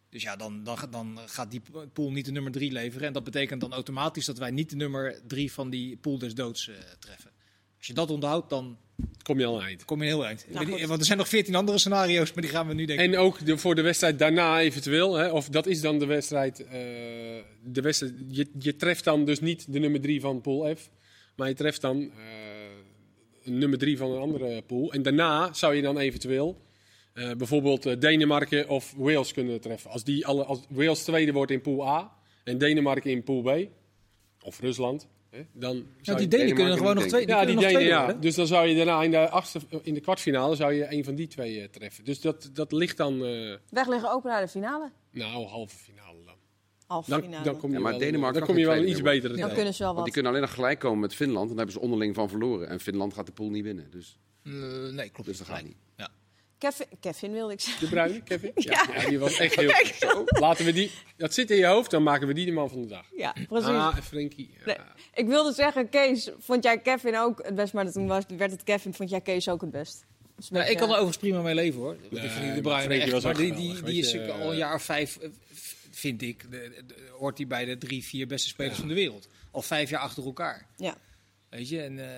[0.10, 1.62] Dus ja, dan, dan, dan gaat die
[1.94, 3.08] pool niet de nummer drie leveren.
[3.08, 6.34] En dat betekent dan automatisch dat wij niet de nummer drie van die pool des
[6.36, 7.32] doods eh, treffen.
[7.82, 8.78] Als je dat onthoudt, dan
[9.24, 9.86] kom je al een eind.
[9.86, 10.46] kom je heel eind.
[10.50, 10.88] Nou.
[10.88, 13.06] Want er zijn nog veertien andere scenario's, maar die gaan we nu denken.
[13.06, 15.16] En ook de, voor de wedstrijd daarna eventueel.
[15.16, 16.60] Hè, of dat is dan de wedstrijd.
[16.60, 16.72] eh,
[17.64, 20.90] de wedstrijd je, je treft dan dus niet de nummer 3 van pool F.
[21.36, 22.16] Maar je treft dan eh,
[23.44, 24.94] een nummer 3 van een andere pool.
[24.94, 26.62] En daarna zou je dan eventueel
[27.14, 29.92] eh, bijvoorbeeld Denemarken of Wales kunnen treffen.
[29.92, 32.14] Als, die alle, als Wales tweede wordt in pool A
[32.44, 33.68] en Denemarken in pool B.
[34.42, 35.08] Of Rusland.
[35.54, 37.28] Dan Ja, zou die Denen kunnen gewoon nog twee.
[37.28, 38.14] ja, die Denen, ja.
[38.14, 41.16] Dus dan zou je daarna in de, achtste, in de kwartfinale zou je een van
[41.16, 42.04] die twee eh, treffen.
[42.04, 44.92] Dus dat, dat ligt dan, eh, Weg liggen open naar de finale.
[45.12, 46.36] nou, halve finale dan.
[46.88, 47.44] Halve Dan, finale.
[47.44, 49.36] dan kom je Ja, maar wel, Denemarken dan kan kom je wel een iets betere
[49.38, 50.04] dan kunnen ze wel Want wat.
[50.06, 51.42] die kunnen alleen nog gelijk komen met Finland.
[51.42, 52.68] En dan hebben ze onderling van verloren.
[52.70, 53.92] En Finland gaat de pool niet winnen.
[53.92, 54.52] Dus, Eh,
[54.92, 55.26] nee, klopt.
[55.30, 55.76] dus dat gaat niet.
[55.98, 56.10] Ja.
[56.62, 57.84] Kevin, Kevin wilde ik zeggen.
[57.84, 58.52] De bruine, Kevin?
[58.72, 59.72] Ja, ja, die was echt heel
[60.10, 60.40] goed.
[60.40, 62.82] Laten we die, dat zit in je hoofd, dan maken we die de man van
[62.82, 63.06] de dag.
[63.18, 63.68] Ja, precies.
[63.68, 64.50] Ah, en Frenkie.
[64.60, 64.66] Ja.
[64.66, 64.76] Nee.
[65.14, 67.74] Ik wilde zeggen, Kees, vond jij Kevin ook het best?
[67.74, 70.06] Maar toen was, werd het Kevin, vond jij Kees ook het best?
[70.36, 71.96] Dus Nou, ik kan er overigens prima mee leven hoor.
[72.10, 72.22] Nee,
[72.54, 74.40] de Bruyne Frenkie echt, was maar ook die, die, geweldig, die weet is je, eh,
[74.42, 75.30] al een jaar of vijf, eh,
[75.92, 79.28] vind ik, de, de- hoort hij bij de drie, vier beste spelers van de wereld.
[79.52, 80.66] Al vijf jaar achter elkaar.
[80.78, 80.98] Ja.
[81.50, 82.16] Weet je, en eh,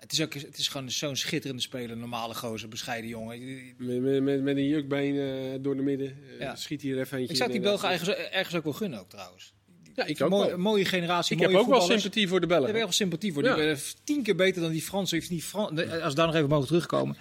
[0.00, 3.38] het, is ook, het is gewoon zo'n schitterende speler, normale gozer, bescheiden jongen.
[3.78, 6.16] Met, met, met, met een jukbeen eh, door de midden.
[6.30, 6.56] eh, Ja.
[6.56, 7.32] Schiet hier even eentje.
[7.32, 9.52] Ik zou die Belgen ergens, ergens ook wel gunnen ook trouwens.
[9.94, 10.54] Ja, ik ook Mooi- wel.
[10.54, 12.66] Een mooie generatie, Ik heb mooie ook wel sympathie voor de Belgen.
[12.66, 13.42] heb ik wel sympathie voor.
[13.44, 13.54] Ja.
[13.56, 15.16] Die tien keer beter dan die Fransen.
[15.16, 15.68] Heeft die Fran
[16.02, 17.16] als we daar nog even mogen terugkomen.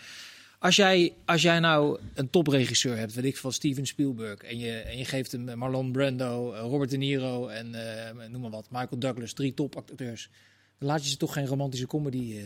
[0.60, 4.72] Als jij, als jij nou een topregiseur hebt, weet ik van Steven Spielberg, en je,
[4.72, 7.70] en je geeft hem Marlon Brando, eh, Robert De Niro en
[8.32, 10.30] noem maar wat, Michael Douglas, drie topacteurs,
[10.80, 12.44] dan laat je ze toch geen romantische comedy eh,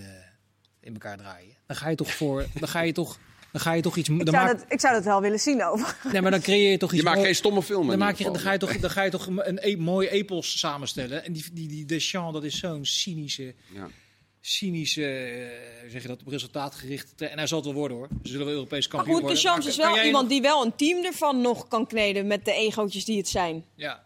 [0.82, 1.56] in elkaar draaien.
[1.68, 3.20] Dan ga je toch voor, dan ga je toch,
[3.52, 4.10] dan ga je toch iets.
[4.10, 5.98] Ik zou, maak, dat, ik zou dat wel willen zien over.
[6.12, 6.98] nee, maar dan creëer je toch iets.
[7.00, 7.88] Je maakt mooi- geen stomme film.
[7.88, 10.60] dan, maak je, dan, ga je toch, dan ga je toch een e mooi epos
[10.60, 11.24] samenstellen.
[11.26, 13.88] En die, die, die Deschamps, dat is zo'n cynische, Ja.
[14.42, 17.22] cynische, eh, hoe zeg je dat, op resultaat gericht.
[17.22, 18.08] En hij zal het wel worden hoor.
[18.24, 19.42] Ze zullen wel Europees Maar kampioen goed, worden.
[19.42, 21.88] Deschamps Maar is kan wel jij iemand nog- die wel een team ervan nog kan
[21.88, 23.66] kneden met de egootjes die het zijn.
[23.76, 24.04] Ja,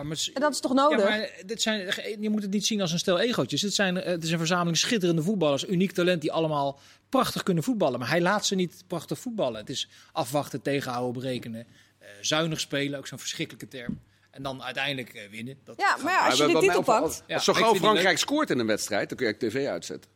[0.00, 0.98] maar met, En dat is toch nodig?
[0.98, 3.62] Ja, maar dit zijn, je moet het niet zien als een stel egootjes.
[3.62, 5.66] Het, zijn, eh, het is een verzameling schitterende voetballers.
[5.68, 6.78] Uniek talent die allemaal
[7.08, 7.98] prachtig kunnen voetballen.
[7.98, 9.60] Maar hij laat ze niet prachtig voetballen.
[9.60, 11.66] Het is afwachten, tegenhouden, berekenen.
[11.98, 14.00] eh, zuinig spelen, ook zo'n verschrikkelijke term.
[14.30, 15.58] En dan uiteindelijk eh, winnen.
[15.64, 17.22] Dat Ja, maar ja, als je Maar de titel pakt.
[17.26, 20.10] Ja, Als zo gauw Frankrijk scoort in een wedstrijd, dan kun je tv uitzetten.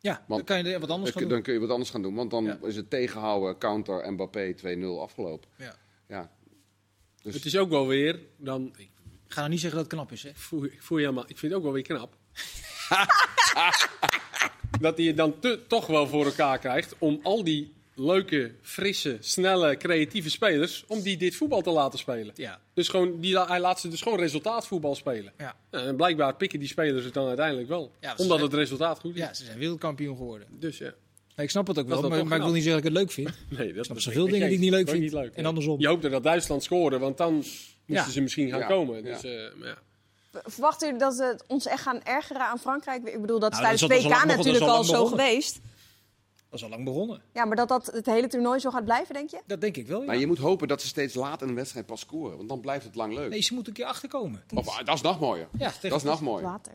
[0.00, 1.28] ja, dan kan je wat anders Dan, gaan kun- doen.
[1.30, 2.14] dan kun je wat anders gaan doen.
[2.14, 2.58] Want dan Ja.
[2.62, 5.48] is het tegenhouden, counter, Mbappé 2-0 afgelopen.
[5.56, 5.74] Ja.
[6.08, 6.30] Ja.
[7.22, 8.90] Het is ook wel weer, dan, ik
[9.28, 10.22] Ik ga nou niet zeggen dat het knap is.
[10.22, 10.30] Hè?
[10.34, 12.16] voel, ik voel je helemaal, ik vind het ook wel weer knap.
[14.80, 19.16] dat hij het dan te- toch wel voor elkaar krijgt om al die leuke, frisse,
[19.20, 22.32] snelle, creatieve spelers, om die dit voetbal te laten spelen.
[22.34, 22.60] Ja.
[22.74, 25.32] Dus gewoon, die, hij laat ze dus gewoon resultaatvoetbal spelen.
[25.38, 25.56] Ja.
[25.70, 27.92] En blijkbaar pikken die spelers het dan uiteindelijk wel.
[28.00, 29.20] Ja, omdat het resultaat goed is.
[29.20, 30.48] ja, ze zijn wereldkampioen geworden.
[30.50, 30.94] Dus ja.
[31.36, 33.06] Ja, ik snap het ook wel, maar, maar ik wil niet zeggen dat ik het
[33.06, 33.30] leuk vind.
[33.58, 35.14] Nee, dat snap is zoveel dingen die ik niet leuk vind.
[35.14, 35.46] En nee.
[35.46, 35.80] andersom.
[35.80, 37.44] Je hoopte dat Duitsland scoorde, want dan
[37.88, 38.12] moesten Ja.
[38.12, 38.66] ze misschien gaan Ja.
[38.66, 38.96] komen.
[38.96, 39.02] Ja.
[39.02, 39.76] Dus, eh, maar ja.
[40.44, 43.04] Verwachten jullie dat ze ons echt gaan ergeren aan Frankrijk?
[43.08, 45.18] Ik bedoel, dat is Nou, tijdens WK natuurlijk al zo begonnen.
[45.26, 45.58] geweest.
[46.50, 47.22] Dat is al lang begonnen.
[47.32, 49.40] Ja, maar dat dat het hele toernooi zo gaat blijven, denk je?
[49.46, 50.06] Dat denk ik wel, ja.
[50.06, 52.36] Maar je moet hopen dat ze steeds laat in een wedstrijd pas scoren.
[52.36, 53.30] Want dan blijft het lang leuk.
[53.30, 54.42] Nee, ze moeten een keer achterkomen.
[54.54, 55.48] Of, ah, dat is nog mooier.
[55.58, 56.48] Ja, Dat is nog mooier.
[56.48, 56.72] Water.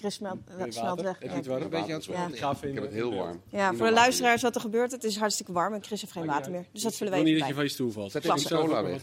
[0.00, 0.38] Ja, Chris smelt,
[0.74, 1.12] smelt weg.
[1.18, 1.34] Heb je Ja.
[1.34, 1.62] het warm?
[1.62, 2.12] Een beetje aan het Ja.
[2.12, 2.68] zwemmen.
[2.68, 3.42] Ik heb het heel warm.
[3.48, 6.26] Ja, voor de luisteraars wat er gebeurt, het is hartstikke warm en Chris heeft geen
[6.26, 6.64] water meer.
[6.72, 8.12] Dus dat vullen Ik we even niet dat je van je stoel valt.
[8.12, 9.02] Zet even cola weg.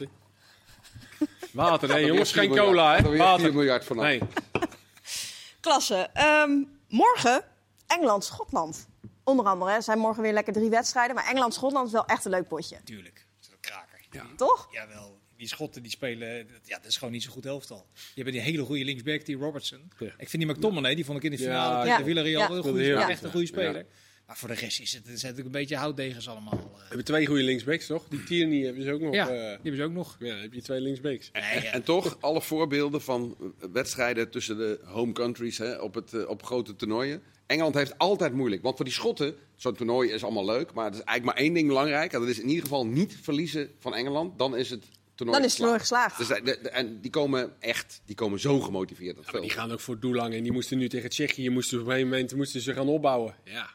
[1.53, 3.01] Water, hè jongens, geen 4 cola, hè?
[3.01, 3.53] Weer 4 Water.
[3.53, 4.03] miljard vanaf.
[4.03, 4.21] Nee.
[5.59, 6.09] Klasse.
[6.13, 6.51] Ehm,
[6.89, 7.41] morgen
[7.87, 8.87] Engeland-Schotland.
[9.23, 11.15] Onder andere hè, zijn morgen weer lekker drie wedstrijden.
[11.15, 12.77] Maar Engeland-Schotland is wel echt een leuk potje.
[12.83, 14.35] Tuurlijk, dat is een kraker.
[14.35, 14.67] Toch?
[14.71, 17.85] Jawel, die Schotten die spelen, dat- ja, dat is gewoon niet zo goed elftal.
[18.15, 19.79] Je hebt die hele goede linksback, die Robertson.
[19.99, 20.05] Ja.
[20.17, 21.91] Ik vind die McTominay, die vond ik in de finale ja.
[21.91, 22.61] tegen Villarreal Ja.
[22.61, 23.51] goede, heel echt goed, een goede ja.
[23.53, 23.85] speler.
[24.27, 26.53] Maar voor de rest is het, het natuurlijk een beetje houtdegens allemaal.
[26.53, 26.75] eh.
[26.79, 28.07] We hebben twee goede linksbacks, toch?
[28.07, 29.13] Die Tierney hebben ze ook nog.
[29.13, 30.15] Ja, eh, die hebben ze ook nog.
[30.19, 31.29] ja, dan heb je twee linksbacks.
[31.33, 31.71] Nee, ja.
[31.71, 36.43] En toch, alle voorbeelden van eh, wedstrijden tussen de home countries hè, op, het, op
[36.43, 37.21] grote toernooien.
[37.45, 38.61] Engeland heeft altijd moeilijk.
[38.61, 40.73] Want voor die Schotten, zo'n toernooi is allemaal leuk.
[40.73, 42.13] Maar er is eigenlijk maar één ding belangrijk.
[42.13, 44.37] En dat is in ieder geval niet verliezen van Engeland.
[44.39, 44.85] Dan is het
[45.17, 46.17] toernooi Dan is het toernooi geslaagd.
[46.17, 49.15] Dus, de- de- en die komen echt, die komen zo gemotiveerd.
[49.15, 49.43] Dat Maar veld.
[49.45, 50.33] die gaan ook voor doellang.
[50.33, 53.35] En die moesten nu tegen Tsjechië, moesten op een gegeven moment moesten ze gaan opbouwen.
[53.43, 53.69] Ja,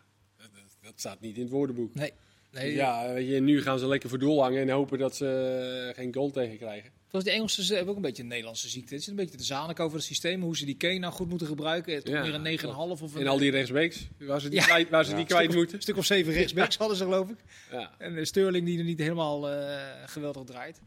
[0.82, 1.94] dat, staat niet in het woordenboek.
[1.94, 2.12] Nee.
[2.52, 5.88] nee Ja, weet je, nu gaan ze lekker voor doel hangen en hopen dat ze
[5.88, 6.90] eh, geen goal tegen krijgen.
[7.10, 8.92] Zoals die Engelsen ze hebben ook een beetje een Nederlandse ziekte.
[8.94, 11.28] Het is een beetje te zanik over het systeem, hoe ze die Kane nou goed
[11.28, 12.04] moeten gebruiken.
[12.04, 14.64] Toch Ja, meer een 9,5 of een, En al die rechtsbacks, waar ze die Ja.
[14.64, 15.16] kwijt, waar ze Ja.
[15.16, 15.82] die kwijt een moeten.
[15.82, 17.36] stuk of zeven rechtsbacks hadden ze geloof ik.
[17.70, 17.94] Ja.
[17.98, 20.80] En eh, Sterling die er niet helemaal eh, geweldig draait.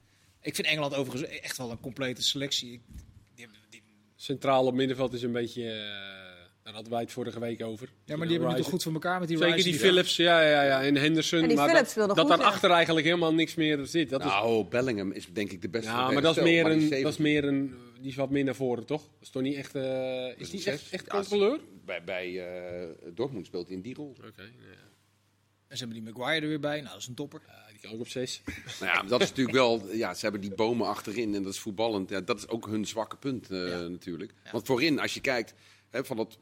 [0.46, 2.72] Ik vind Engeland overigens echt wel een complete selectie.
[2.74, 2.82] Ik-
[3.36, 3.84] Die, hebben- die,
[4.16, 5.78] Centraal op middenveld is een beetje, eh,
[6.64, 7.90] daar hadden wij het vorige week over.
[8.06, 10.16] ja, maar die hebben het toch goed voor elkaar met die Zeker Rice die Phillips,
[10.16, 11.42] ja, ja, ja, en Henderson.
[11.42, 14.10] En die maar Phillips dat, dat daarachter eigenlijk helemaal niks meer zit.
[14.10, 15.90] Dat is, Nou, Bellingham is denk ik de beste.
[15.90, 17.24] ja, van maar dat is, meer een, die dat is 17.
[17.24, 19.02] meer een, die is wat meer naar voren, toch?
[19.02, 20.74] Dat is toch niet echt, eh, is die zes.
[20.74, 21.60] echt, echt Ja, controleur?
[21.86, 24.16] Bij, bij eh, Dortmund speelt hij in die rol.
[24.28, 24.48] Oké, ja.
[25.68, 26.78] En ze hebben die Maguire er weer bij.
[26.78, 27.42] Nou, dat is een topper.
[27.48, 28.42] Ja, die kan ook op zes.
[28.80, 29.88] Nou ja, dat is natuurlijk wel.
[29.92, 32.10] Ja, ze hebben die bomen achterin en dat is voetballend.
[32.10, 33.78] Ja, dat is ook hun zwakke punt eh, Ja.
[33.88, 34.34] natuurlijk.
[34.52, 35.54] Want voorin, als je kijkt,
[35.90, 36.38] hè, van dat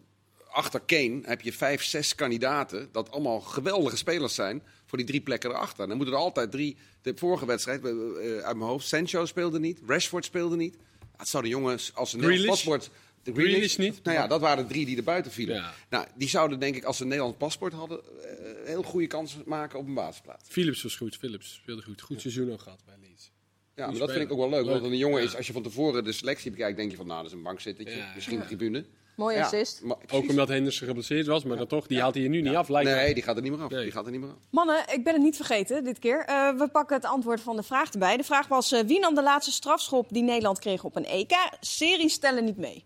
[0.51, 2.89] achter Kane heb je vijf, zes kandidaten.
[2.91, 5.87] Dat allemaal geweldige spelers zijn voor die drie plekken erachter.
[5.87, 6.77] Dan moeten er altijd drie.
[7.01, 7.91] De vorige wedstrijd, eh,
[8.37, 10.77] uit mijn hoofd, Sancho speelde niet, Rashford speelde niet.
[11.17, 12.47] Het zouden jongens als een Grealish?
[12.47, 12.89] paspoort.
[13.23, 14.03] De niet?
[14.03, 15.55] Nou ja, dat waren de drie die er buiten vielen.
[15.55, 15.73] Ja.
[15.89, 19.41] Nou, die zouden denk ik, als ze een Nederlands paspoort hadden, eh, heel goede kansen
[19.45, 20.43] maken op een basisplaats.
[20.49, 22.01] Philips was goed, Philips speelde goed.
[22.01, 23.31] Goed seizoen ook gehad bij Leeds.
[23.75, 24.65] Ja, maar dat vind ik ook wel leuk.
[24.65, 25.27] Want een jongen Ja.
[25.27, 27.43] is, als je van tevoren de selectie bekijkt, denk je van, nou, dat is een
[27.43, 27.95] bankzittertje.
[27.97, 28.11] Ja.
[28.15, 28.85] Misschien een tribune.
[29.15, 29.81] Mooie Ja, assist.
[29.81, 32.55] maar- Ook omdat Henderson geblesseerd was, maar dan toch, die haalt hij er nu niet
[32.55, 32.69] af.
[32.69, 32.95] Lijkt me.
[32.95, 33.69] Nee, die gaat er niet meer af.
[33.71, 33.83] Nee.
[33.83, 34.35] Die gaat er niet meer af.
[34.51, 36.19] Mannen, ik ben het niet vergeten dit keer.
[36.25, 38.17] Eh, we pakken het antwoord van de vraag erbij.
[38.17, 41.31] De vraag was, eh, wie nam de laatste strafschop die Nederland kreeg op een EK?
[41.59, 42.85] Series stellen niet mee.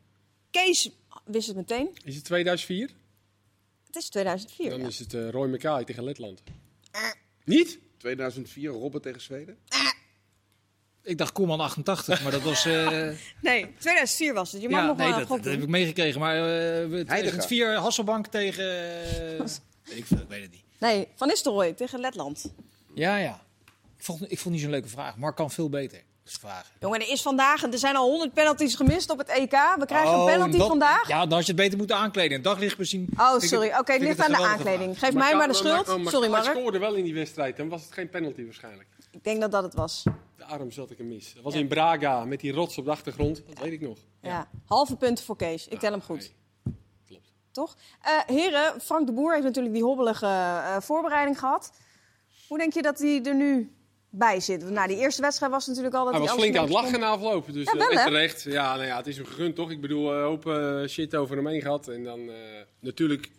[0.51, 0.89] Kees
[1.25, 1.89] wist het meteen.
[2.03, 2.89] Is het 2004?
[3.85, 4.69] Het is 2004.
[4.69, 4.87] Dan ja.
[4.87, 6.41] is het eh, Roy McKay tegen Letland.
[7.45, 7.79] Niet?
[7.97, 9.57] 2004, Robben tegen Zweden.
[11.03, 12.65] Ik dacht Koeman 88, maar dat was...
[12.65, 13.09] eh,
[13.41, 14.61] Nee, 2004 was het.
[14.61, 16.19] Je mag ja, nog nee, wel dat, dat heb ik meegekregen.
[16.19, 17.05] Maar eh Heidegger.
[17.07, 18.63] 2004 Hasselbank tegen...
[19.39, 19.45] eh,
[19.83, 20.63] weet ik, weet het niet.
[20.79, 22.53] Nee, Van Nistelrooy tegen Letland.
[22.93, 23.45] Ja, ja.
[23.97, 25.17] Ik vond, ik vond niet zo'n leuke vraag.
[25.17, 26.03] Mark kan veel beter.
[26.31, 26.71] Vraag.
[26.79, 29.51] Jongen, er is vandaag, er zijn al 100 penalties gemist op het EK.
[29.51, 31.07] We krijgen een Oh, penalty dat- vandaag.
[31.07, 32.37] Ja, dan had je het beter moeten aankleden.
[32.37, 33.09] Een daglicht bezien.
[33.17, 33.73] Oh, sorry.
[33.79, 34.99] Oké, ik ligt aan de aankleding.
[34.99, 35.85] Geef mij maar de schuld.
[35.87, 36.43] Sorry, Hij Mark.
[36.43, 38.87] scoorde wel in die wedstrijd, dan was het geen penalty waarschijnlijk.
[39.11, 40.03] Ik denk dat dat het was.
[40.37, 41.33] De arm zat ik hem mis.
[41.33, 41.59] Dat was Ja.
[41.59, 43.41] in Braga, met die rots op de achtergrond.
[43.47, 43.97] Dat weet ik nog.
[44.21, 44.47] Ja.
[44.65, 45.67] Halve punten voor Kees.
[45.67, 46.17] Ik tel hem goed.
[46.63, 46.75] Nee,
[47.07, 47.31] Klopt.
[47.51, 47.75] Toch?
[48.01, 51.71] Eh, heren, Frank de Boer heeft natuurlijk die hobbelige eh, voorbereiding gehad.
[52.47, 53.75] Hoe denk je dat hij er nu
[54.09, 54.69] bij zit?
[54.69, 57.07] Nou, die eerste wedstrijd was natuurlijk al dat Hij was flink aan het lachen na
[57.07, 57.53] afloop.
[57.53, 58.41] Dus Ja, eh, wel, en terecht.
[58.41, 59.71] Ja, nou ja, het is hem gegund toch?
[59.71, 61.87] Ik bedoel, een hoop eh, shit over hem heen gehad.
[61.87, 62.35] En dan eh,
[62.79, 63.31] natuurlijk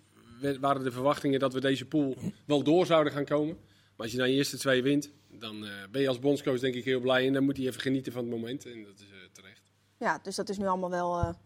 [0.61, 2.16] waren de verwachtingen dat we deze pool
[2.47, 3.57] wel door zouden gaan komen.
[3.97, 6.75] Maar als je dan je eerste twee wint, dan eh, ben je als bondscoach denk
[6.75, 7.27] ik heel blij.
[7.27, 8.66] En dan moet hij even genieten van het moment.
[8.66, 9.62] En dat is eh, terecht.
[9.99, 11.37] Ja, dus dat is nu allemaal wel...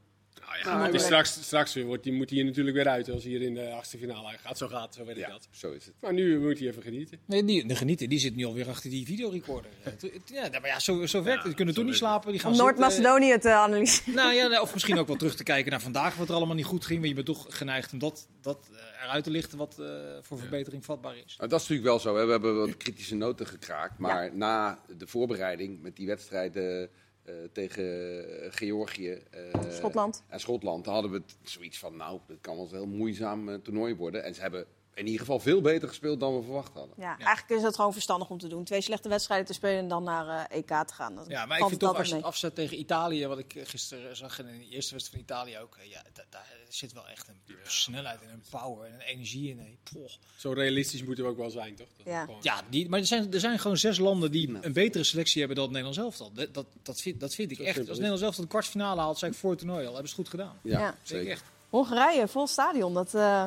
[0.52, 2.88] Nou ja, Nou, het is straks, straks weer wordt, die, moet hij er natuurlijk weer
[2.88, 4.58] uit als hij hier in de achtste finale gaat.
[4.58, 5.48] Zo gaat, zo weet ik Ja, dat.
[5.50, 5.94] zo is het.
[6.00, 7.18] Maar nu moet hij even genieten.
[7.24, 9.70] Nee, die, de genieten, die zit nu alweer achter die videorecorder.
[10.24, 11.46] Ja, maar ja, zo, zo werkt het.
[11.46, 12.30] Die kunnen toen niet slapen.
[12.30, 12.56] Die gaan.
[12.56, 14.14] Noord-Macedonië te analyseren.
[14.14, 16.64] Nou ja, of misschien ook wel terug te kijken naar vandaag, wat er allemaal niet
[16.64, 16.98] goed ging.
[16.98, 19.86] Maar je bent toch geneigd om dat, dat eh, eruit te lichten wat eh,
[20.20, 21.36] voor verbetering vatbaar is.
[21.38, 22.16] Nou, dat is natuurlijk wel zo.
[22.16, 22.24] Hè.
[22.24, 23.98] We hebben wat kritische noten gekraakt.
[23.98, 26.90] Maar na de voorbereiding met die wedstrijden
[27.24, 30.22] eh, tegen Georgië eh, Schotland.
[30.28, 33.48] en Schotland, dan hadden we zoiets van, nou, dat kan wel eens een heel moeizaam
[33.48, 34.24] eh, toernooi worden.
[34.24, 36.94] En ze hebben in ieder geval veel beter gespeeld dan we verwacht hadden.
[36.98, 38.64] Ja, eigenlijk is het gewoon verstandig om te doen.
[38.64, 41.14] Twee slechte wedstrijden te spelen en dan naar eh, EK te gaan.
[41.14, 43.54] Dat Ja, maar ik vind het toch als je het afzet tegen Italië, wat ik
[43.64, 45.76] gisteren zag in de eerste wedstrijd van Italië ook.
[45.82, 46.24] Ja, da-
[46.72, 49.78] daar zit wel echt een snelheid en een power en een energie in.
[49.92, 50.10] Poh.
[50.36, 51.86] Zo realistisch moeten we ook wel zijn, toch?
[51.96, 52.28] Dat Ja.
[52.40, 55.56] Ja, die, maar er zijn, er zijn gewoon zes landen die een betere selectie hebben
[55.56, 56.32] dan het Nederlands elftal.
[56.34, 57.78] Dat, dat, dat, vind, dat vind ik Zo echt.
[57.78, 60.16] Als is Nederlands elftal de kwartfinale haalt, zei ik voor het toernooi al, hebben ze
[60.16, 60.58] het goed gedaan.
[60.62, 61.30] Ja, zeker.
[61.30, 61.44] echt.
[61.68, 62.94] Hongarije, vol stadion.
[62.94, 63.44] Dat, eh,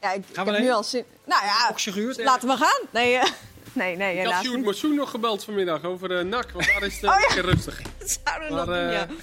[0.00, 1.04] ja, ik, ik we heb nu al zin...
[1.24, 2.18] Nou ja, gehuurd?
[2.24, 2.88] laten we gaan.
[2.92, 3.30] Nee, eh,
[3.72, 7.00] Nee, nee, Ik had helaas Sjoerd nog gebeld vanmiddag over uh, NAC, want daar is
[7.00, 7.34] het Oh, uh, ja.
[7.34, 7.82] lekker rustig.
[7.98, 9.08] Dat zouden we Maar, nog doen, ja.
[9.08, 9.14] eh,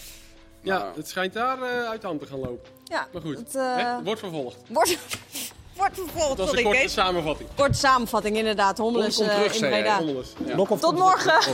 [0.61, 2.80] Ja, het schijnt daar uh, uit de hand te gaan lopen.
[2.91, 4.03] Ja, Maar goed, het, uh, hè?
[4.03, 4.57] wordt vervolgd.
[4.67, 4.97] wordt,
[5.77, 6.37] wordt vervolgd.
[6.37, 6.93] Dat Sorry, een korte Kees.
[6.93, 7.49] samenvatting.
[7.55, 8.77] Korte samenvatting, inderdaad.
[8.77, 9.83] Hommelus komt uh, terug, in zei.
[9.83, 10.55] Ja.
[10.55, 11.41] Tot komt- morgen.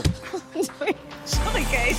[1.24, 1.96] Sorry, Kees.